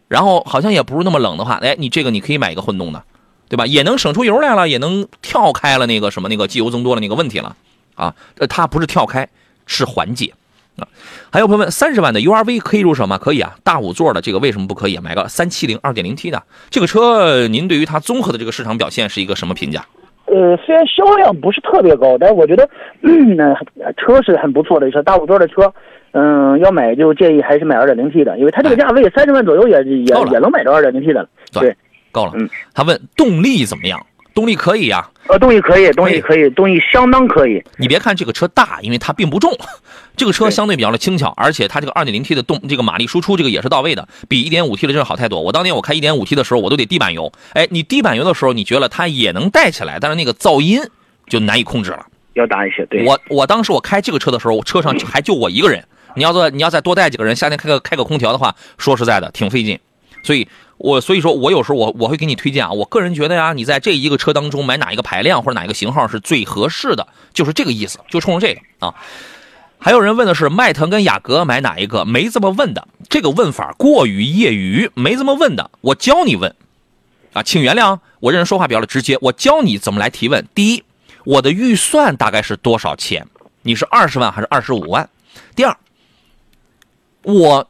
[0.08, 3.04] 然后好像也不是那么冷的话，哎，你这个你可以买一个混动的，
[3.50, 3.66] 对吧？
[3.66, 7.56] 也能省出油来了，也能跳开了那个什么那个机油增多的那个问题了
[7.96, 8.14] 啊。
[8.38, 9.28] 呃，它不是跳开，
[9.66, 10.34] 是缓解。
[10.78, 10.88] 啊，
[11.32, 13.18] 还有朋友问，三十万的 URV 可以入手吗？
[13.18, 14.98] 可以啊，大五座的这个为什么不可以？
[14.98, 19.86] 买个三七零二点零 T 的这个车，您对于它综合的这个市场表现是一个什么评价？
[20.26, 22.68] 呃，虽然销量不是特别高，但是我觉得，
[23.02, 23.38] 嗯，
[23.98, 25.72] 车是很不错的车，大五座的车，
[26.12, 31.76] 嗯，要买就建议还是买二点零 T 的，因为它这个价位三十万左右也也也能买到二点零 T 的，对，
[32.12, 32.32] 够了。
[32.36, 34.04] 嗯，他问动力怎么样？
[34.34, 37.64] 动力可以呀，呃，动力可以，动力可以，动力相当可以。
[37.78, 39.56] 你别看这个车大，因为它并不重，
[40.18, 45.42] 这个车相对比较的轻巧，而且它这个二点零 T 的动这个马力输出这个也是到位的，比一点五 T 的真是好太多。
[45.42, 50.82] 我当年我开一点五 T 的时候，我都得地板油，哎，你地板油的时候，你觉得它也能带起来，但是那个噪音
[51.28, 52.86] 就难以控制了，要大一些。
[52.88, 55.84] 对，我我当时我开这个车的时候，车上还就我一个人，
[56.16, 59.80] 你要做你要再多带几个人，夏天开个开个空调的话，说实在的挺费劲，
[60.24, 60.48] 所以。
[60.78, 62.72] 我所以说，我有时候我我会给你推荐啊。
[62.72, 68.94] 我个人觉得呀，你在这一个车当中买哪一个排量或者哪一个型号是最合适的，就是这个意思，就冲着这个啊。
[69.80, 72.04] 还有人问的是迈腾跟雅阁买哪一个？
[72.04, 75.72] 没这么问的，这个问法过于业余，没这么问的。
[75.80, 76.54] 我教你问
[77.32, 79.18] 啊，请原谅我这人说话比较的直接。
[79.22, 80.46] 我教你怎么来提问。
[80.54, 80.84] 第一，
[81.24, 83.26] 我的预算大概是多少钱？
[83.62, 85.10] 你是二十万还是二十五万？
[85.56, 85.78] 第二，
[87.22, 87.70] 我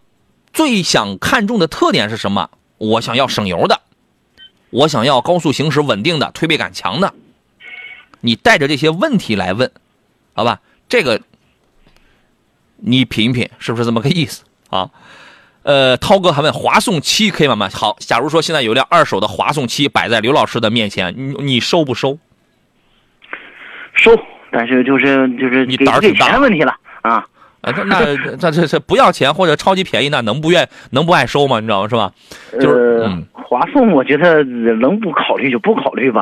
[0.54, 2.50] 最想看重的特点是什么？
[2.78, 3.82] 我想要省油的，
[4.70, 7.14] 我想要高速行驶稳定的、推背感强的。
[8.22, 9.72] 你带着这些问题来问，
[10.34, 10.60] 好吧？
[10.88, 11.22] 这个
[12.78, 14.90] 你品品，是不是这么个意思啊？
[15.64, 17.70] 呃，涛哥还问华颂七可以吗？
[17.74, 22.20] 好，假如说现在有辆二手的华颂七摆在刘老师的面前，你你收不收？
[23.94, 24.12] 收，
[24.52, 27.26] 但是就是就是你胆儿挺大问题了啊。
[27.64, 31.60] 啊，那那这这不要钱或者超级便宜，那能不愿能不爱收吗？
[31.62, 31.88] 你知道吗？
[31.90, 32.12] 是吧？
[32.60, 36.22] 就是华颂，我觉得能不考虑就不考虑吧。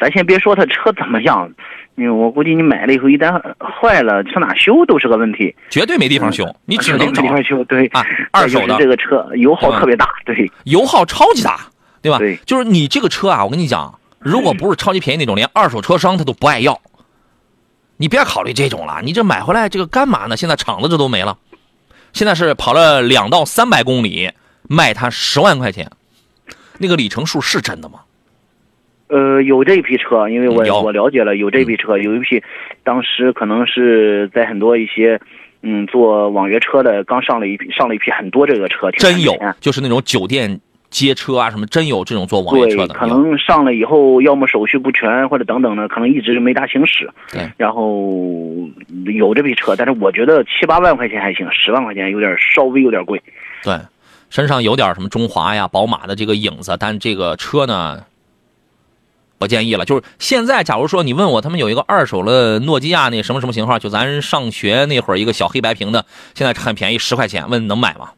[0.00, 1.50] 咱先别说他车怎么样，
[1.96, 5.52] 因为我估计你买了以后一旦坏了，上哪修都是个问题。
[5.70, 7.64] 绝对没地方修，你只能找地方修。
[7.64, 11.58] 对啊，二手的这个车油耗特别大，对，油耗超级大，
[12.00, 12.18] 对吧？
[12.18, 16.80] 对，就是你这个车啊，我跟你讲，如果不是超级便宜那种，连二手车商他都不爱要。
[17.98, 20.36] 你别考虑这种了，你这买回来这个干嘛呢？
[20.36, 21.38] 现在厂子这都没了，
[22.12, 24.30] 现在是跑了两到三百公里，
[24.68, 25.90] 卖它十万块钱，
[26.78, 28.00] 那个里程数是真的吗？
[29.08, 32.42] 呃，有这批车，因为我我了解了，有这批车，有一批，
[32.82, 35.20] 当时可能是在很多一些，
[35.62, 40.60] 嗯，做网约车的刚上了一批，上了一批很多这个车，真有，就是那种酒店。
[40.96, 42.94] 接车啊，什么真有这种做网约车的？
[42.94, 47.10] 可能上了以后，要么手续不全，或者等等的，可能一直就没大行驶。
[47.30, 48.56] 对，然后
[49.04, 53.22] 有这批车，但是我觉得七八万块钱还行，十万块钱有点稍微有点贵。
[53.62, 53.78] 对，
[54.30, 58.02] 身上有点什么中华呀、宝马的这个影子，但这个车呢，
[59.36, 59.84] 不建议了。
[59.84, 68.12] 就是现在，假如说你问我，他们有一个二手的诺基亚那什么什么型号，就咱上学那会儿一个小黑白屏的，现在很便宜，十块钱，问能买吗？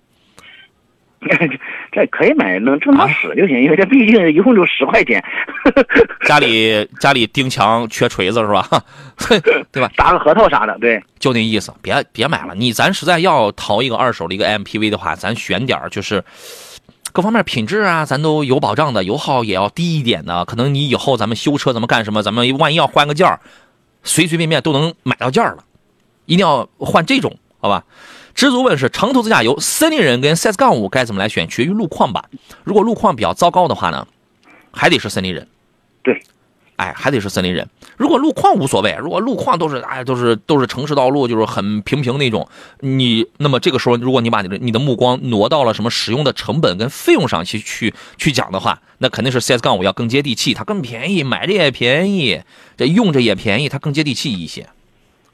[1.90, 5.22] 这可以买，能正常使就行，因为这毕竟一共就十块钱。
[6.24, 8.66] 家里家里钉墙缺锤子是吧？
[9.72, 9.90] 对吧？
[9.96, 11.72] 打个核桃啥的，对，就那意思。
[11.82, 16.22] 别别买了，你咱实在要淘一个二手的一个 MPV 的话，咱选点就是
[17.12, 20.44] 各方面品质啊，咱都有保障的，油耗也要低一点的。
[20.44, 22.22] 可能你以后咱们修车，咱们干什么？
[22.22, 23.40] 咱们万一要换个件儿，
[24.04, 25.64] 随随便便都能买到件儿了。
[26.26, 27.82] 一定要换这种好吧？
[28.38, 31.48] 知足问是长途自驾游，森林人跟 CS 杠五该怎么来选？
[31.48, 32.26] 取决于路况吧。
[32.62, 34.06] 如果路况比较糟糕的话呢，
[34.70, 35.48] 还得是森林人。
[36.04, 36.22] 对，
[36.76, 37.68] 哎，还得是森林人。
[37.96, 42.48] 如果路况无所谓，如果路况都是哎都是都是城市道路，就是很平平那种，
[42.78, 52.40] 你那么这个时候，如果你把你的你的目光挪到了什么使用的成本跟费用上去去去讲的话，那肯定是 CS 杠五要更接地气，它更便宜，买着也便宜，
[52.76, 54.68] 这用着也便宜，它更接地气一些，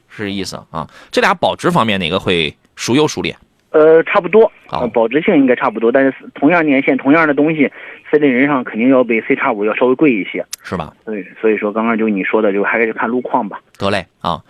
[0.09, 0.89] 是这意思啊。
[1.11, 3.35] 这俩保值方面哪个会孰优孰劣？
[3.71, 7.69] 呃，差不多，啊呃保值性应该差不多，但是同样年限、同样的东西，
[8.09, 10.45] 森林人上肯定要比 C 叉五要稍微贵一些。
[10.63, 10.93] 是吧？
[11.05, 13.59] 对，所以说刚刚就你说的，就还是看路况吧。
[13.77, 14.41] 得嘞啊。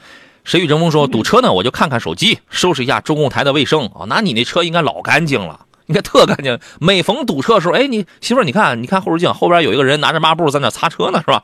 [0.44, 4.06] 谁与争锋说堵车呢，我就看看手机，收拾一下中控台的卫生啊。
[4.08, 6.60] 那你那车应该老干净了，应该特干净。
[6.80, 11.42] 每逢堵车的时候，哎，你媳妇儿，你看，你看后视镜后边有一个人拿着抹布在那擦车呢，是吧？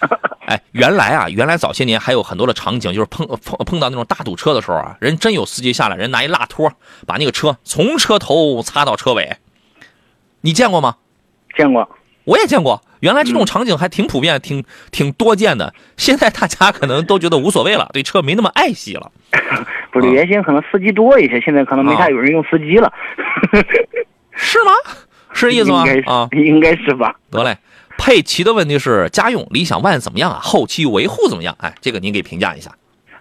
[0.46, 6.72] 哎，原来啊，原来早些年还有很多的场景，就是碰碰碰到那种大堵车的时候啊，人真有司机下来，人拿一蜡托
[7.06, 9.36] 把那个车从车头擦到车尾，
[10.42, 10.96] 你见过吗？
[11.56, 11.88] 见过，
[12.24, 15.74] 我也见过，原来这种场景还挺普遍、挺挺多见的。
[15.96, 19.10] 现在大家可能都觉得无所谓了，对车没那么爱惜了。
[19.90, 22.92] 不是啊原先可能司机多一些，现在可能没啥有人用司机了，
[24.36, 24.72] 是吗？
[25.32, 27.16] 是这意思吗 啊，应该是吧？
[27.30, 27.56] 得嘞。
[27.98, 30.38] 佩奇的问题是家用理想 ONE 怎么样啊？
[30.40, 31.56] 后期维护怎么样？
[31.60, 32.70] 哎，这个您给评价一下。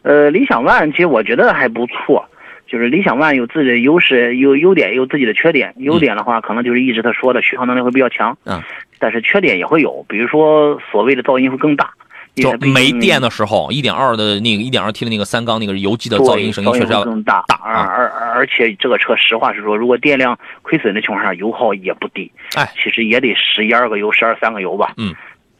[0.04, 2.24] 呃，理想 ONE 其实我觉得还不错，
[2.68, 5.74] 就是理想 ONE 有自己的优势，有优点，也有自己的缺点。
[5.78, 8.62] 优点的话，可能就是一直他说的续航能力会比较强，嗯，
[9.00, 12.05] 但是缺点也会有，比如说所谓的噪音会更大，因
[12.36, 25.15] 就没电的时候，一点二的那个一点二 T 的那个三缸那个油机的噪音声音确实要更大，大啊而而而而且这个车实话实说，如果电量亏损的情况下，油耗也不低，哎，其实也得十一二个油，十二三个油吧，嗯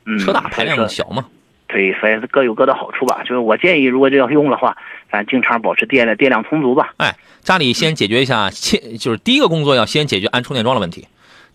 [0.06, 1.26] 嗯，车大排量小嘛。
[1.68, 3.22] 对，所以各有各的好处吧。
[3.24, 4.78] 就是我建议，如果这要用的话，
[5.12, 6.94] 咱经常保持电量电量充足吧。
[6.98, 11.08] 哎，家里先解决一下，先就是第一个工作要先解决安充电桩的问题。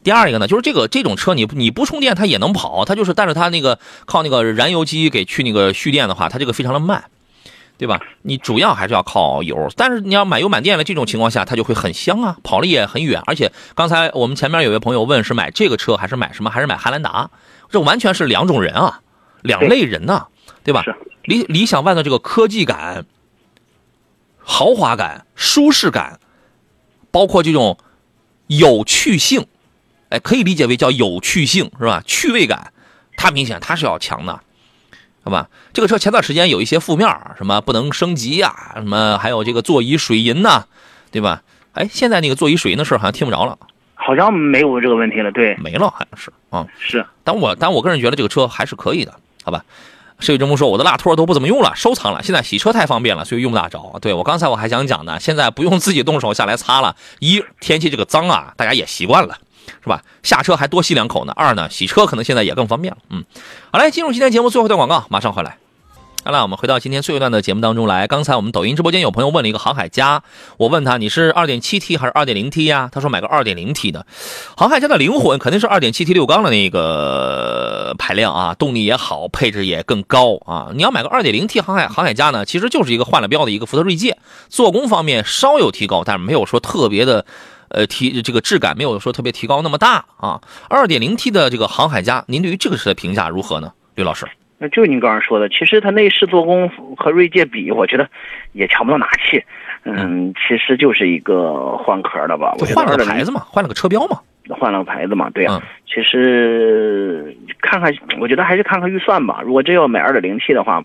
[0.03, 7.05] 第二一个呢，就是这个这种车你你不充电它也能跑，它就是但是它那个靠那个燃油机给去那个蓄电的话，它这个非常的慢，
[7.77, 8.01] 对吧？
[8.23, 13.23] 你主要还是要靠油，但是你要满油满电了，这种情况下它就会很香啊，跑了也很远。
[13.27, 17.31] 而且刚才我们前面有位朋友问是买这个车还是买什么，还是买汉兰达，
[17.71, 19.01] 这完全是两种人啊，
[19.43, 20.29] 两类人呐、
[20.65, 20.83] 对吧？
[21.25, 23.05] 理理想 ONE 的这个科技感、
[24.39, 26.19] 豪华感、舒适感，
[27.11, 27.77] 包括这种
[28.47, 29.47] 有趣性，
[30.11, 32.03] 哎，可以理解为叫有趣性是吧？
[32.05, 32.73] 趣味感，
[33.17, 34.41] 它明显它是要强的，
[35.25, 35.49] 好吧？
[35.73, 40.67] 这个车前段时间有一些负面儿，什么不能升级呀、什么还有这个座椅水银呐、
[41.11, 41.43] 对吧？
[41.73, 43.57] 哎，现在那个座椅水银的事儿好像听不着了，
[43.95, 45.31] 好像没有这个问题了。
[45.31, 46.67] 对，没了，好像是啊。
[46.79, 49.65] 是但我但我个人觉得这个车还是可以的，好吧？
[50.19, 52.23] 设计这么说，我的蜡托都不怎么用了，收藏了。
[52.23, 53.81] 现在洗车太方便了，所以用不大着。
[54.03, 56.95] 对我刚才我还想讲呢，现在不用自己动手下来擦了。
[57.21, 59.39] 一天气这个脏啊，大家也习惯了，
[59.83, 60.03] 是吧？
[60.23, 61.33] 下车还多吸两口呢。
[61.37, 62.99] 二呢，洗车可能现在也更方便了。
[63.11, 63.25] 嗯，
[63.73, 65.57] 好嘞，进入今天节目最后一段广告，马上回来。
[66.23, 68.07] 好了，我们回到今天最后一段的节目当中来。
[68.07, 70.23] 刚才我们抖音直播间有朋友问了一个航海家，
[70.59, 72.91] 我问他你是 2.7T 还是 2.0T 呀？
[72.93, 74.05] 他说买个 2.0T 的。
[74.55, 80.69] 航海家的灵魂肯定是 2.7T 六缸的那个排量啊，动力也好，配置也更高啊。
[80.75, 84.19] 你要买个 2.0T 航海航海家呢，其实就是一个换了标的一个福特锐界，
[84.51, 87.25] 做工方面稍有提高，但是没有说特别的。
[87.71, 90.41] 呃，提这个质感没有说特别提高那么大啊。
[90.69, 94.27] 二点零 T 的这个航海家，您对于这个车的评价如何呢，刘老师？
[94.59, 98.09] 那就您刚才说的，其实它内饰做工和锐界比，我觉得
[98.53, 99.45] 也强不到哪去。
[99.85, 102.55] 嗯，其实就是一个换壳的吧。
[102.59, 104.21] 我换了个牌子嘛，换了个车标嘛。
[104.51, 109.41] 换了个牌子嘛，对呀、嗯其实看看，我觉得还是看看预算吧。
[109.45, 110.81] 如果真要买二点零 T 的话，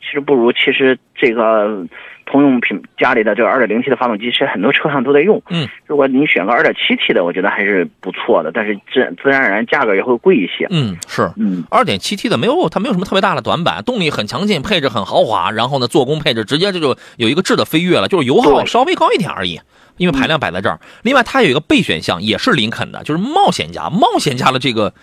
[0.00, 1.82] 其实不如其实这个
[2.30, 5.42] 通用品家里的这个 2.0T 的发动机，其实很多车上都在用。
[5.50, 10.66] 嗯，如果你选个 2.7T 的，我觉得还是不错的，但是自自然而然价格也会贵一些。
[10.70, 11.30] 嗯，是。
[11.36, 19.60] 嗯，2.7T 的没有，它没有什么特别大的短板，动力很强劲，配置很豪华，然后呢，做工配置直接这就有一个质的飞跃了，就是油耗稍微高一点而已，
[19.96, 20.78] 因为排量摆在这儿。
[21.02, 23.90] 另外，它有一个备选项，也是林肯的，就是冒险家。
[23.90, 24.94] 冒险家的这个，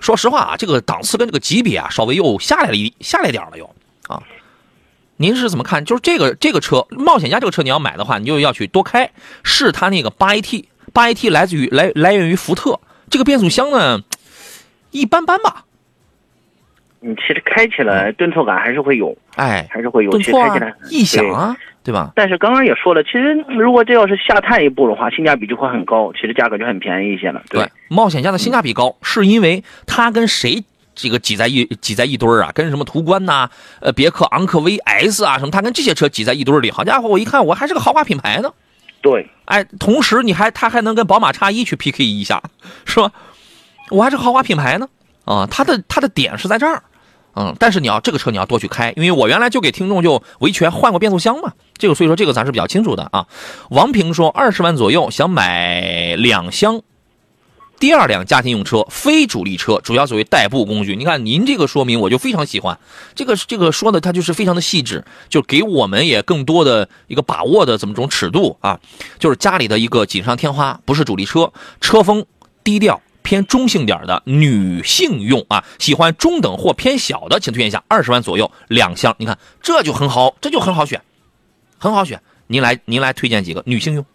[0.00, 3.70] 说实话啊，这个档次跟这个级别啊，稍微又下来了一下来点儿了又啊。
[5.22, 5.84] 您是怎么看？
[5.84, 9.08] 就是这个这个车，冒险家这个车，你要买的话，你就要去多开，
[9.44, 14.00] 是它那个八 AT，八 AT 来自于来来源于福特，这个变速箱呢，
[14.90, 15.64] 一般般吧。
[16.98, 20.10] 你其实开起来顿挫感还是会有，哎，还是会有。
[20.10, 22.10] 顿挫啊其开起来，异响啊，对吧？
[22.16, 27.40] 但是刚刚也说了，其实如果这要是下探一步的话，性价比就会很高，其实价格就很便宜一些了。
[27.48, 30.64] 对，冒险家的性价比高，是因为它跟谁
[30.94, 33.48] 这个挤在一挤在一堆儿啊，跟什么途观呐、
[33.80, 36.70] 呃别克昂科威 S 啊什么，它跟这些车挤在一堆儿里。
[36.70, 38.52] 好家伙，我一看我还是个豪华品牌呢。
[39.00, 42.42] 对，哎，同时你还它还能跟宝马叉一去 PK 一下，
[42.84, 43.10] 是吧？
[43.90, 44.88] 我还是个豪华品牌呢。
[45.24, 46.82] 啊，它的它的点是在这儿。
[47.34, 53.26] 嗯，但是你要这个车你要多去开，因为我原来就给听众就维权换过变速箱嘛，这个所以说这个咱是比较清楚的啊。
[53.70, 56.82] 王平说二十万左右想买两厢
[57.82, 60.94] 第二辆家庭用车，非主力车，主要作为代步工具。
[60.94, 62.78] 你看您这个说明我就非常喜欢，
[63.16, 68.78] 这个这个说的它就是非常的细致，就给我们也更多的一个把握的这么种尺度啊，
[69.18, 72.24] 就是家里的一个锦上添花，不是主力车，车风
[72.62, 73.02] 低调。
[73.24, 79.12] 偏中性点的女性用啊，喜欢中等或偏小的，请推荐一下二十万左右两厢。
[79.18, 81.02] 你看这就很好，这就很好选，
[81.78, 82.22] 很好选。
[82.46, 84.06] 您来，您来推荐几个女性用？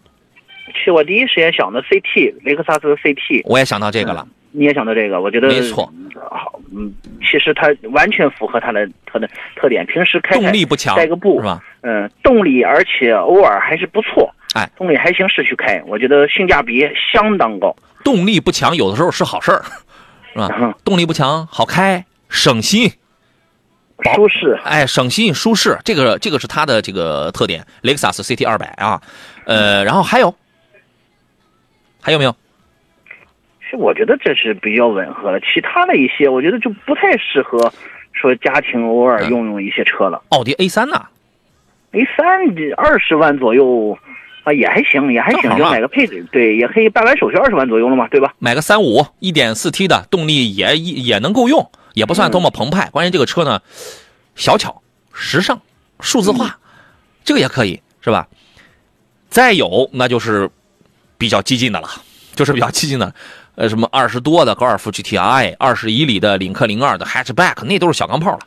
[0.72, 4.26] 其实我第一时间想的 CT 雷克萨斯的 CT，我也想到这个了。
[4.50, 5.84] 你也想到这个，我觉得没错。
[6.30, 9.84] 好，嗯，其实它完全符合它的它的特点。
[9.86, 11.62] 平时开动力不强，带个步是吧？
[11.82, 14.34] 嗯，动力而且偶尔还是不错。
[14.54, 17.76] 哎，动力还行，市区开，我觉得性价比相当高。
[18.02, 19.62] 动力不强，有的时候是好事儿，
[20.32, 20.74] 是吧？
[20.82, 22.90] 动力不强，好开，省心，
[24.14, 24.58] 舒适。
[24.64, 27.64] 哎，省心舒适，这个这个是它的这个特点。
[27.82, 29.00] 雷克萨斯 CT 二百啊，
[29.44, 30.34] 呃，然后还有
[32.08, 32.34] 还有没有？
[33.60, 37.70] 是我觉得这是比较吻合的，其他的一些我觉得就不太适合
[38.12, 40.22] 说家庭偶尔用用一些车了。
[40.30, 41.04] 奥迪 A 三呢
[41.92, 42.26] ？A 三
[42.76, 43.98] 二十万左右。
[44.44, 48.32] 啊，也还行，也还行，就买个配置，对，也可以办完手续二十万左右了嘛，对吧？
[48.38, 52.88] 买个三五一点四 T 的动力也也能够用，也不算多么澎湃。
[52.88, 53.60] 关键这个车呢，
[54.36, 54.80] 小巧、
[55.12, 55.60] 时尚、
[56.00, 56.58] 数字化，
[57.24, 58.26] 这个也可以，是吧？
[59.28, 60.48] 再有那就是
[61.18, 61.88] 比较激进的了，
[62.34, 63.12] 就是比较激进的，
[63.56, 68.40] 呃，什么二十多的高尔夫 GTI，二十一里的领克零二的 Hatchback，那都是小钢炮了。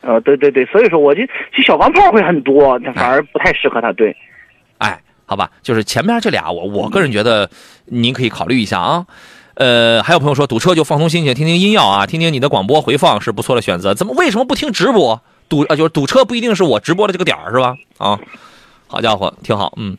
[0.00, 1.20] 呃，对对对，所以说我就
[1.54, 4.16] 其实小钢炮会很多，反而不太适合它，对。
[4.78, 5.00] 哎。
[5.26, 7.48] 好吧，就是前面这俩，我我个人觉得
[7.84, 9.06] 您可以考虑一下啊。
[9.54, 13.94] 呃，还有朋友说堵车就放松心情，听听音乐啊，听听你的广播回放是不错的选择。
[13.94, 15.22] 怎么为什么不听直播？
[15.48, 17.76] 堵啊，就是堵车不一定是我直播的这个点儿是吧？
[17.98, 18.18] 啊，
[18.88, 19.96] 好家伙，挺好，嗯。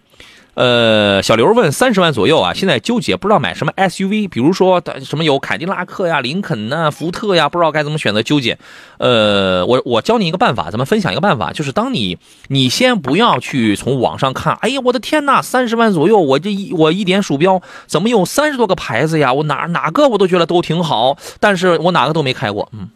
[0.53, 8.59] 呃，小刘问三十万左右啊，现在纠结不知道买什么 SUV，比如说什么有凯迪拉克呀、林肯呐、福特呀，不知道该怎么选择，纠结。
[8.97, 19.31] 呃，我我教你一个办法，咱们分享一个办法，就是当你你先不要去从网上看，哎呀，我的天呐，三十万左右，我这一我一点鼠标怎么有三十多个牌子呀？
[19.31, 22.89] 我哪哪个我都觉得都挺好，但是我哪个都没开过，嗯，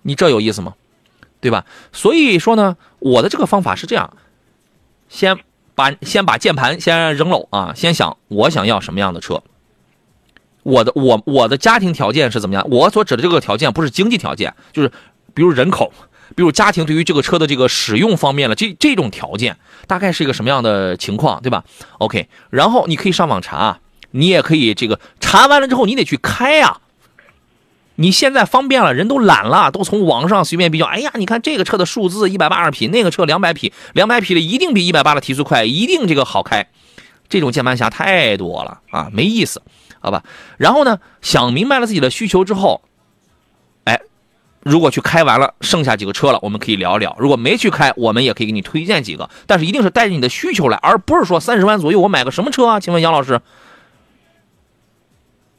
[0.00, 0.72] 你这有意思吗？
[1.42, 1.66] 对吧？
[1.92, 4.16] 所以说呢，我的这个方法是这样，
[5.10, 5.38] 先。
[5.82, 7.72] 把先把键盘先扔了啊！
[7.74, 9.42] 先想我想要什么样的车。
[10.62, 12.64] 我的我我的家庭条件是怎么样？
[12.70, 14.92] 我所指的这个条件不是经济条件，就是
[15.34, 15.92] 比如人口，
[16.36, 19.56] 比如家庭对于这个车的这个使用方面了，这这种条件
[19.88, 21.64] 大概是一个什么样的情况，对吧
[21.98, 23.80] ？OK，然后你可以上网查，
[24.12, 26.78] 你也可以这个查完了之后你得去开呀。
[28.02, 30.86] 你现在方便了，人都懒了，都从网上随便比较。
[30.86, 36.66] 哎呀，你看这个车的数字一百八十匹，那个车两百匹，两百匹的一定比一百八的提速快，一定这个好开。
[37.28, 39.62] 这种键盘侠太多了啊，没意思，
[40.00, 40.24] 好吧？
[40.58, 42.82] 然后呢，想明白了自己的需求之后，
[43.84, 44.00] 哎，
[44.64, 47.14] 如果去开完了，剩下几个车了，我们可以聊聊。
[47.20, 52.80] 如果没去开，我们也可以给你推荐几个，但是一定是带着你的需求来，而不是说三十万左右我买个什么车啊？
[52.80, 53.40] 请问杨老师？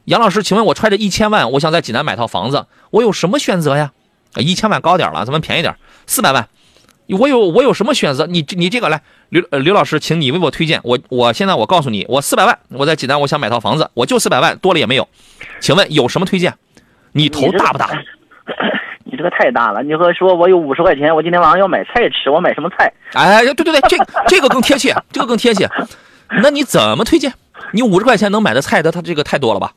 [0.06, 3.91] 杨老师，请问我揣着一千万，我想在济南买套房子，我有什么选择呀？
[4.36, 5.74] 一千万高点了，咱们便宜点，
[6.06, 6.47] 四百万，
[7.08, 8.26] 我有我有什么选择？
[8.28, 10.82] 你你这个来，刘刘老师，请你为我推荐。
[10.84, 15.08] 我我现在我告诉你，我四百万，我在济南，我想买套房子，我就四百万，多了也没有。
[15.62, 16.54] 请问有什么推荐？
[17.14, 17.89] 你头大不大？
[19.06, 19.84] 你这个太大了。
[19.84, 22.91] 你和说我有五十块钱，我今天晚上要买菜吃，我买什么菜？
[23.14, 23.97] 哎，对对对，这
[24.28, 25.70] 这个更贴切，这个更贴切。
[26.41, 27.32] 那你怎么推荐？
[27.72, 29.72] 你五十块钱能买的菜的，它这个太多了吧？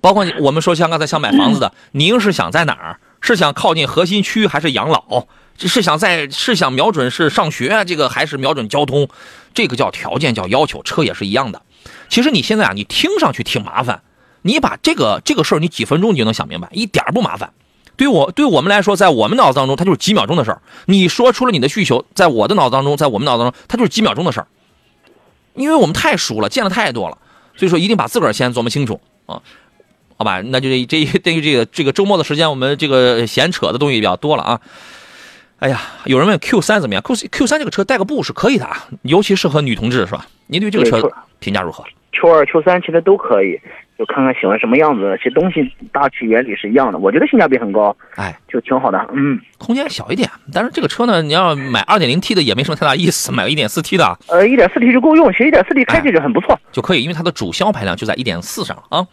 [0.00, 2.98] 包括我们说像刚才想买房子的，您是想在哪儿？
[3.20, 5.26] 是想靠近核心区，还是养老？
[5.58, 9.08] 是想在是想瞄准是上学这个，还是瞄准交通？
[9.54, 10.82] 这个叫条件，叫要求。
[10.84, 11.62] 车也是一样的。
[12.08, 14.02] 其实你现在啊，你听上去挺麻烦，
[14.42, 17.52] 你把这个这个事儿，你几分钟你就能想明白，一点不麻烦。
[17.96, 20.62] 对我对我们来说，在我们脑子当中，它就是几秒钟的事儿。
[20.86, 24.46] 你说出了你的需求，在我的脑子当中，在我们脑子当中，它就是几秒钟的事儿。
[25.54, 27.18] 因为我们太熟了，见的太多了，
[27.56, 29.42] 所以说一定把自个儿先琢磨清楚啊。
[30.18, 34.60] 好吧，那就这这 对于这个这个周末的时间，我们这个闲扯的东西比较多了啊。
[35.60, 40.26] 哎呀，有人问 Q 三怎么样？Q Q 三这个车带个布是可以的啊，尤其适合女同志是吧？
[40.48, 43.60] 您对这个车评价如何？Q 二、Q 三其实都可以，
[43.98, 49.06] 就看看喜欢什么样子，其实东西大体原理是一样的，我觉得性价比很高，哎，就挺好的。
[49.12, 59.04] 嗯，空间小一点，但是这个车呢，你要买 2.0T 的也没什么太大意思，买个 1.4T 的，呃，1.4T 就够用，其实 1.4T 开起来很不错，就可以，因为它的主销排量就在1.4上啊。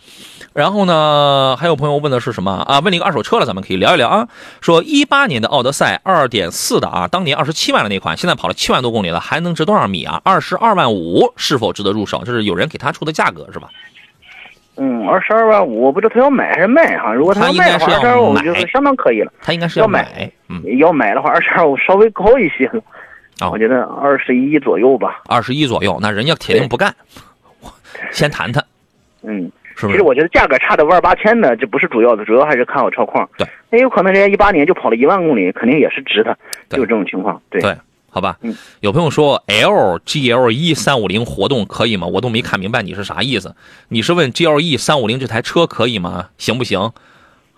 [0.53, 2.79] 然后呢，还有朋友问的是什么啊？
[2.79, 4.27] 问了一个二手车了，咱们可以聊一聊啊。
[4.61, 10.21] 说一八年的奥德赛2.4的啊，当年二十七万的那款，现在跑了七万多公里了，还能值多少米啊？
[10.23, 12.21] 二十二万五，是否值得入手？
[12.23, 13.67] 这是有人给他出的价格是吧？
[14.77, 17.13] 嗯，二十二万五，我不知道他要买还是卖哈。
[17.13, 19.31] 如果他要卖的话，二十二万五就是相当可以了。
[19.41, 22.81] 他应该是要买，嗯，要买的话，二十二五稍微高一些了。
[23.39, 25.21] 啊，我觉得二十一左右吧。
[25.27, 26.93] 二十一左右，那人家铁定不干。
[28.11, 28.63] 先谈谈。
[29.23, 29.51] 嗯。
[29.77, 33.29] 其实我觉得价格差的万八千的，这不是主要的，主要还是看好车况。
[33.37, 36.37] 对，那有可能人家一八年就跑了一万公里，肯定也是值的，
[36.69, 37.41] 就这种情况。
[37.49, 37.61] 对，
[38.15, 38.37] 好吧。
[38.43, 42.07] 嗯，有朋友说 L G L E 三五零活动可以吗？
[42.07, 43.57] 我都没看明白你是啥意思。
[43.89, 46.29] 你是问 G L E 三五零这台车可以吗？
[46.37, 46.93] 行不行？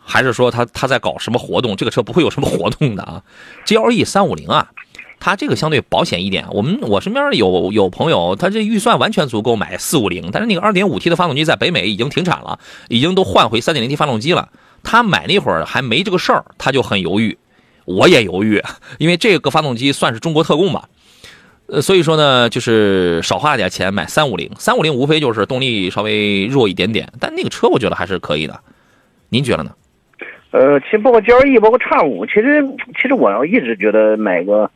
[0.03, 1.75] 还是说他他在搞什么活动？
[1.75, 3.21] 这个车不会有什么活动的啊。
[3.65, 4.71] G L E 三五零啊。
[5.19, 14.49] 它这个相对保险一点，我们我身边有有朋友，他这预算完全足够买四五零，但是那个二点五 T 的发动机在北美已经停产了，已经都换回三点零 T 发动机了。
[14.83, 17.37] 他买那会儿还没这个事儿，他就很犹豫，
[17.87, 18.61] 我也犹豫，
[18.99, 20.89] 因为这个发动机算是中国特供吧，
[21.67, 28.59] 呃，所以说呢，就是少花点钱买三五零，三五零无非就是动力稍微弱一点点，但那个车我觉得还是可以的，
[29.29, 29.71] 您觉得呢？
[30.51, 32.61] 呃，其实包括 G L E，包括叉五，其实
[33.01, 34.69] 其实我要一直觉得买个。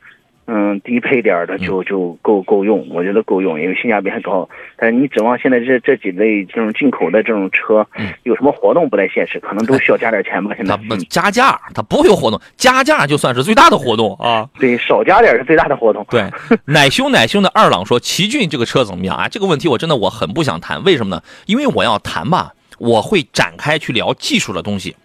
[0.54, 4.50] 嗯，低配点的就就够够用，我觉得够用，因为性价比还高。
[4.76, 7.88] 但是你指望现在这这几类这种进口的这种车，
[8.24, 10.54] 有什么活动不太现实，可能都需要加点钱吧。
[10.58, 14.46] 现在不加价，它不会有活动，加价就算是最大的活动啊。
[14.60, 16.06] 对，少加点是最大的活动。
[16.10, 16.30] 对，
[16.66, 19.30] 奶兄奶兄的二郎说，奇骏这个车怎么样啊？
[19.30, 21.24] 这个问题我真的我很不想谈，为什么呢？
[21.46, 24.98] 因为我要谈吧，我会展开去聊技术的东西。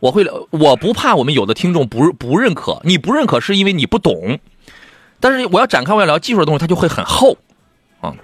[0.00, 4.38] 我会，我不怕我们有的听众不不认可，你不认可是因为你不懂，
[5.18, 7.36] 但是我要展开我要聊技术的东西，它就会很厚，
[8.00, 8.14] 啊，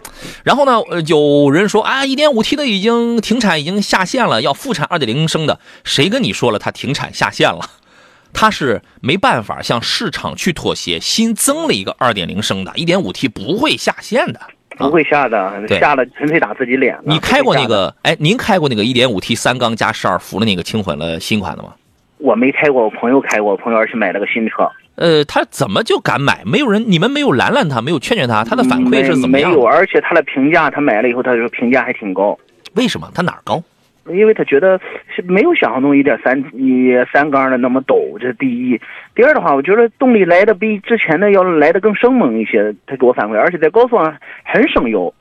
[0.44, 7.68] 然后呢，呃，有人说啊，一点五 T 的已经停产，已经下线了，要复产二点零升的，谁跟你说了它停产下线了？
[8.32, 14.40] 它是没办法向市场去妥协，新增了一个二点零升的，一点五 T 不会下线的。
[14.76, 16.98] 不会下的，下了纯粹打自己脸。
[17.04, 17.94] 你开过那个？
[18.02, 21.74] 哎，您开过那个一点五 T 三缸加十二伏的那个轻混了新款的吗？
[22.18, 24.68] 我没开过，我朋友开过，我朋友而且买了个新车。
[24.96, 26.42] 呃，他怎么就敢买？
[26.46, 29.50] 没有人，你们没有拦拦他，没有劝劝他，他的反馈是怎么样？
[29.50, 32.38] 没有，而且他的评价，他买了以后，他说评价还挺高。
[32.74, 33.10] 为什么？
[33.14, 33.62] 他哪儿高？
[34.10, 34.78] 因为他觉得
[35.14, 38.80] 是没有想象中一点三一三缸的那么陡，这是第一。
[39.14, 42.74] 第二的话，我觉得动力来的比之前的要来的更生猛一些。
[42.86, 45.12] 他给我反馈，而且在高速上很省油。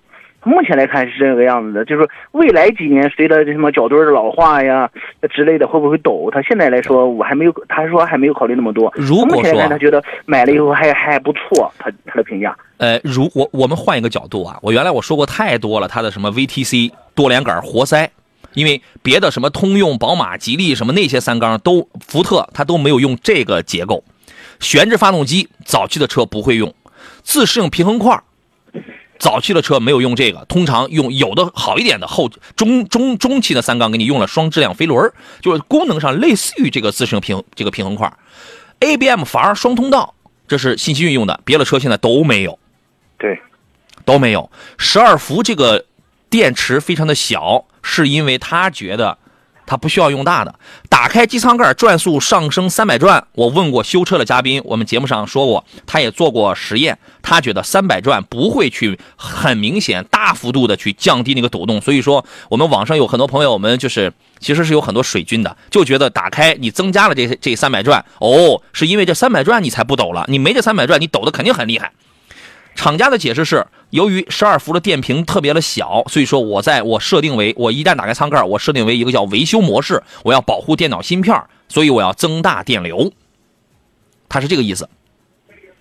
[0.46, 4.90] 目前来看是这个样子的，就是未来几年随着这什么脚墩的老化呀
[5.32, 6.30] 之类的，会不会抖？
[6.34, 8.92] 他现在来说，我还没有，他说还没有考虑那么多。
[8.98, 12.54] 如果说他觉得买了以后还还不错，他他的评价。
[12.76, 18.12] 呃，如我我们换一个角度啊，我原来我说过太多了，他的什么 VTC 多连杆活塞。
[18.54, 24.04] 因为别的什么通用、宝马、吉利什么那些三缸都福特，它都没有用这个结构，
[24.60, 26.74] 悬置发动机早期的车不会用，
[27.24, 28.22] 自适应平衡块
[29.20, 38.12] 早期的车没有用这个，通常用有的好一点的后中中中期的三缸给你用了双质量飞轮，就是功能上类似于这个自适应平这个平衡块
[38.80, 40.14] ABM 阀儿双通道，
[40.45, 42.60] 这是信息运用的，别的车现在都没有，
[43.18, 43.39] 对，
[44.04, 44.51] 都没有。
[44.78, 45.86] 十二伏这个
[46.34, 47.66] 电池非常的小。
[47.86, 49.18] 是因为他觉得
[49.66, 50.56] 他不需要用大的，
[50.90, 53.28] 打开机舱盖转速上升三百转。
[53.34, 61.82] 我问过修车的嘉宾，我们节目上说过，他也做过实验，他觉得三百转不会去很明显大幅度的去降低那个抖动。
[61.82, 71.92] 所以说，我们网上有很多朋友，我们就是其实是有很多水军的，就觉得打开你增加了这这三百转，哦，是因为这三百转你才不抖了，你没这三百转，你抖的肯定很厉害。
[72.76, 83.12] 厂家的解释是，由于十二伏的电瓶特别的小，所以说我在我设定为我一旦打开舱盖，我设定为一个叫维修模式，我要保护电脑芯片，所以我要增大电流。
[84.28, 84.90] 它是这个意思，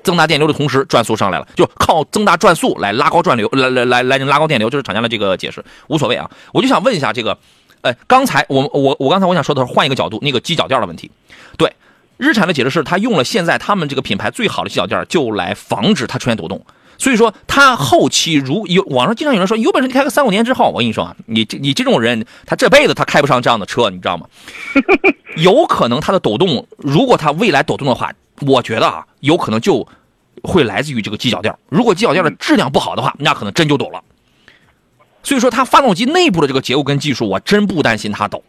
[0.03, 6.31] 增大电流的同时转速上来了，就靠增大转速来拉高转流，来来来来拉高电流，这是厂家的这个解释，无所谓啊。
[6.53, 7.39] 我就想问一下这个，
[7.81, 11.11] 呃，刚才我我我刚才我想说的是换一个角度，那个机脚垫的问题，
[11.57, 11.75] 对，
[12.19, 16.63] 日产的解释是他用了现在他们这个品牌最好的机脚垫，就来防止它出现抖动。
[17.03, 24.29] 所以说，他后期如有网上经常有人说，有本事你开个三五年之后，我跟你说啊，你这你这种人，他这辈子他开不上这样的车，你知道吗？
[25.35, 28.13] 有可能他的抖动，如果他未来抖动的话，
[28.47, 29.85] 我觉得啊，有可能就
[30.45, 31.53] 会来自于这个机脚垫。
[31.69, 34.01] 如果机脚垫的质量不好的话，那可能真就抖了。
[35.25, 38.45] 所以说它发动机内部的这个结构跟技术，我真不担心它抖。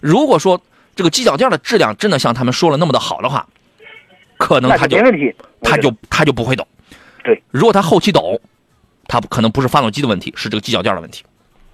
[0.00, 0.62] 如果说
[0.94, 3.48] 这个机脚垫的质量真的像他们说了那么的好的话，
[4.38, 6.64] 可能它就没问题，它就它就不会抖。
[7.26, 8.40] 对，如果他后期抖，
[9.08, 11.24] 他可能不是发动机的问题，是这个机脚垫的问题。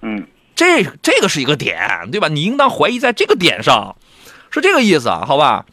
[0.01, 0.25] 嗯，
[0.55, 2.27] 这这个是一个点，对吧？
[2.27, 3.95] 你应当怀疑在这个点上，
[4.49, 5.23] 是这个意思啊？
[5.27, 5.65] 好吧。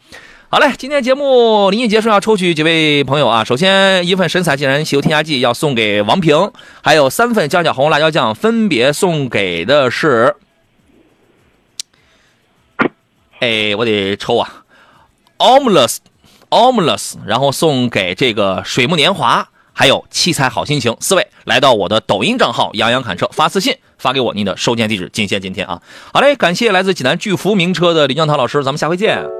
[0.50, 3.42] 好嘞，今天节目临近结束，要抽取几位朋友啊。
[3.44, 6.52] 首先一份神采竟然汽油添加剂要送给王平，
[6.82, 10.34] 还有三份江小红辣椒酱，分别送给的是，
[13.38, 14.64] 哎，我得抽啊
[15.38, 16.00] o m l e s
[16.48, 19.48] o m l e s 然后送给这个水木年华，
[19.80, 25.80] 还有七彩好心情四位，来到我的抖音账号杨洋侃车发私信发给我您的收件地址，仅限今天啊。
[26.12, 29.30] 好嘞，感谢来自济南巨福名车的李江涛老师，咱们下回见。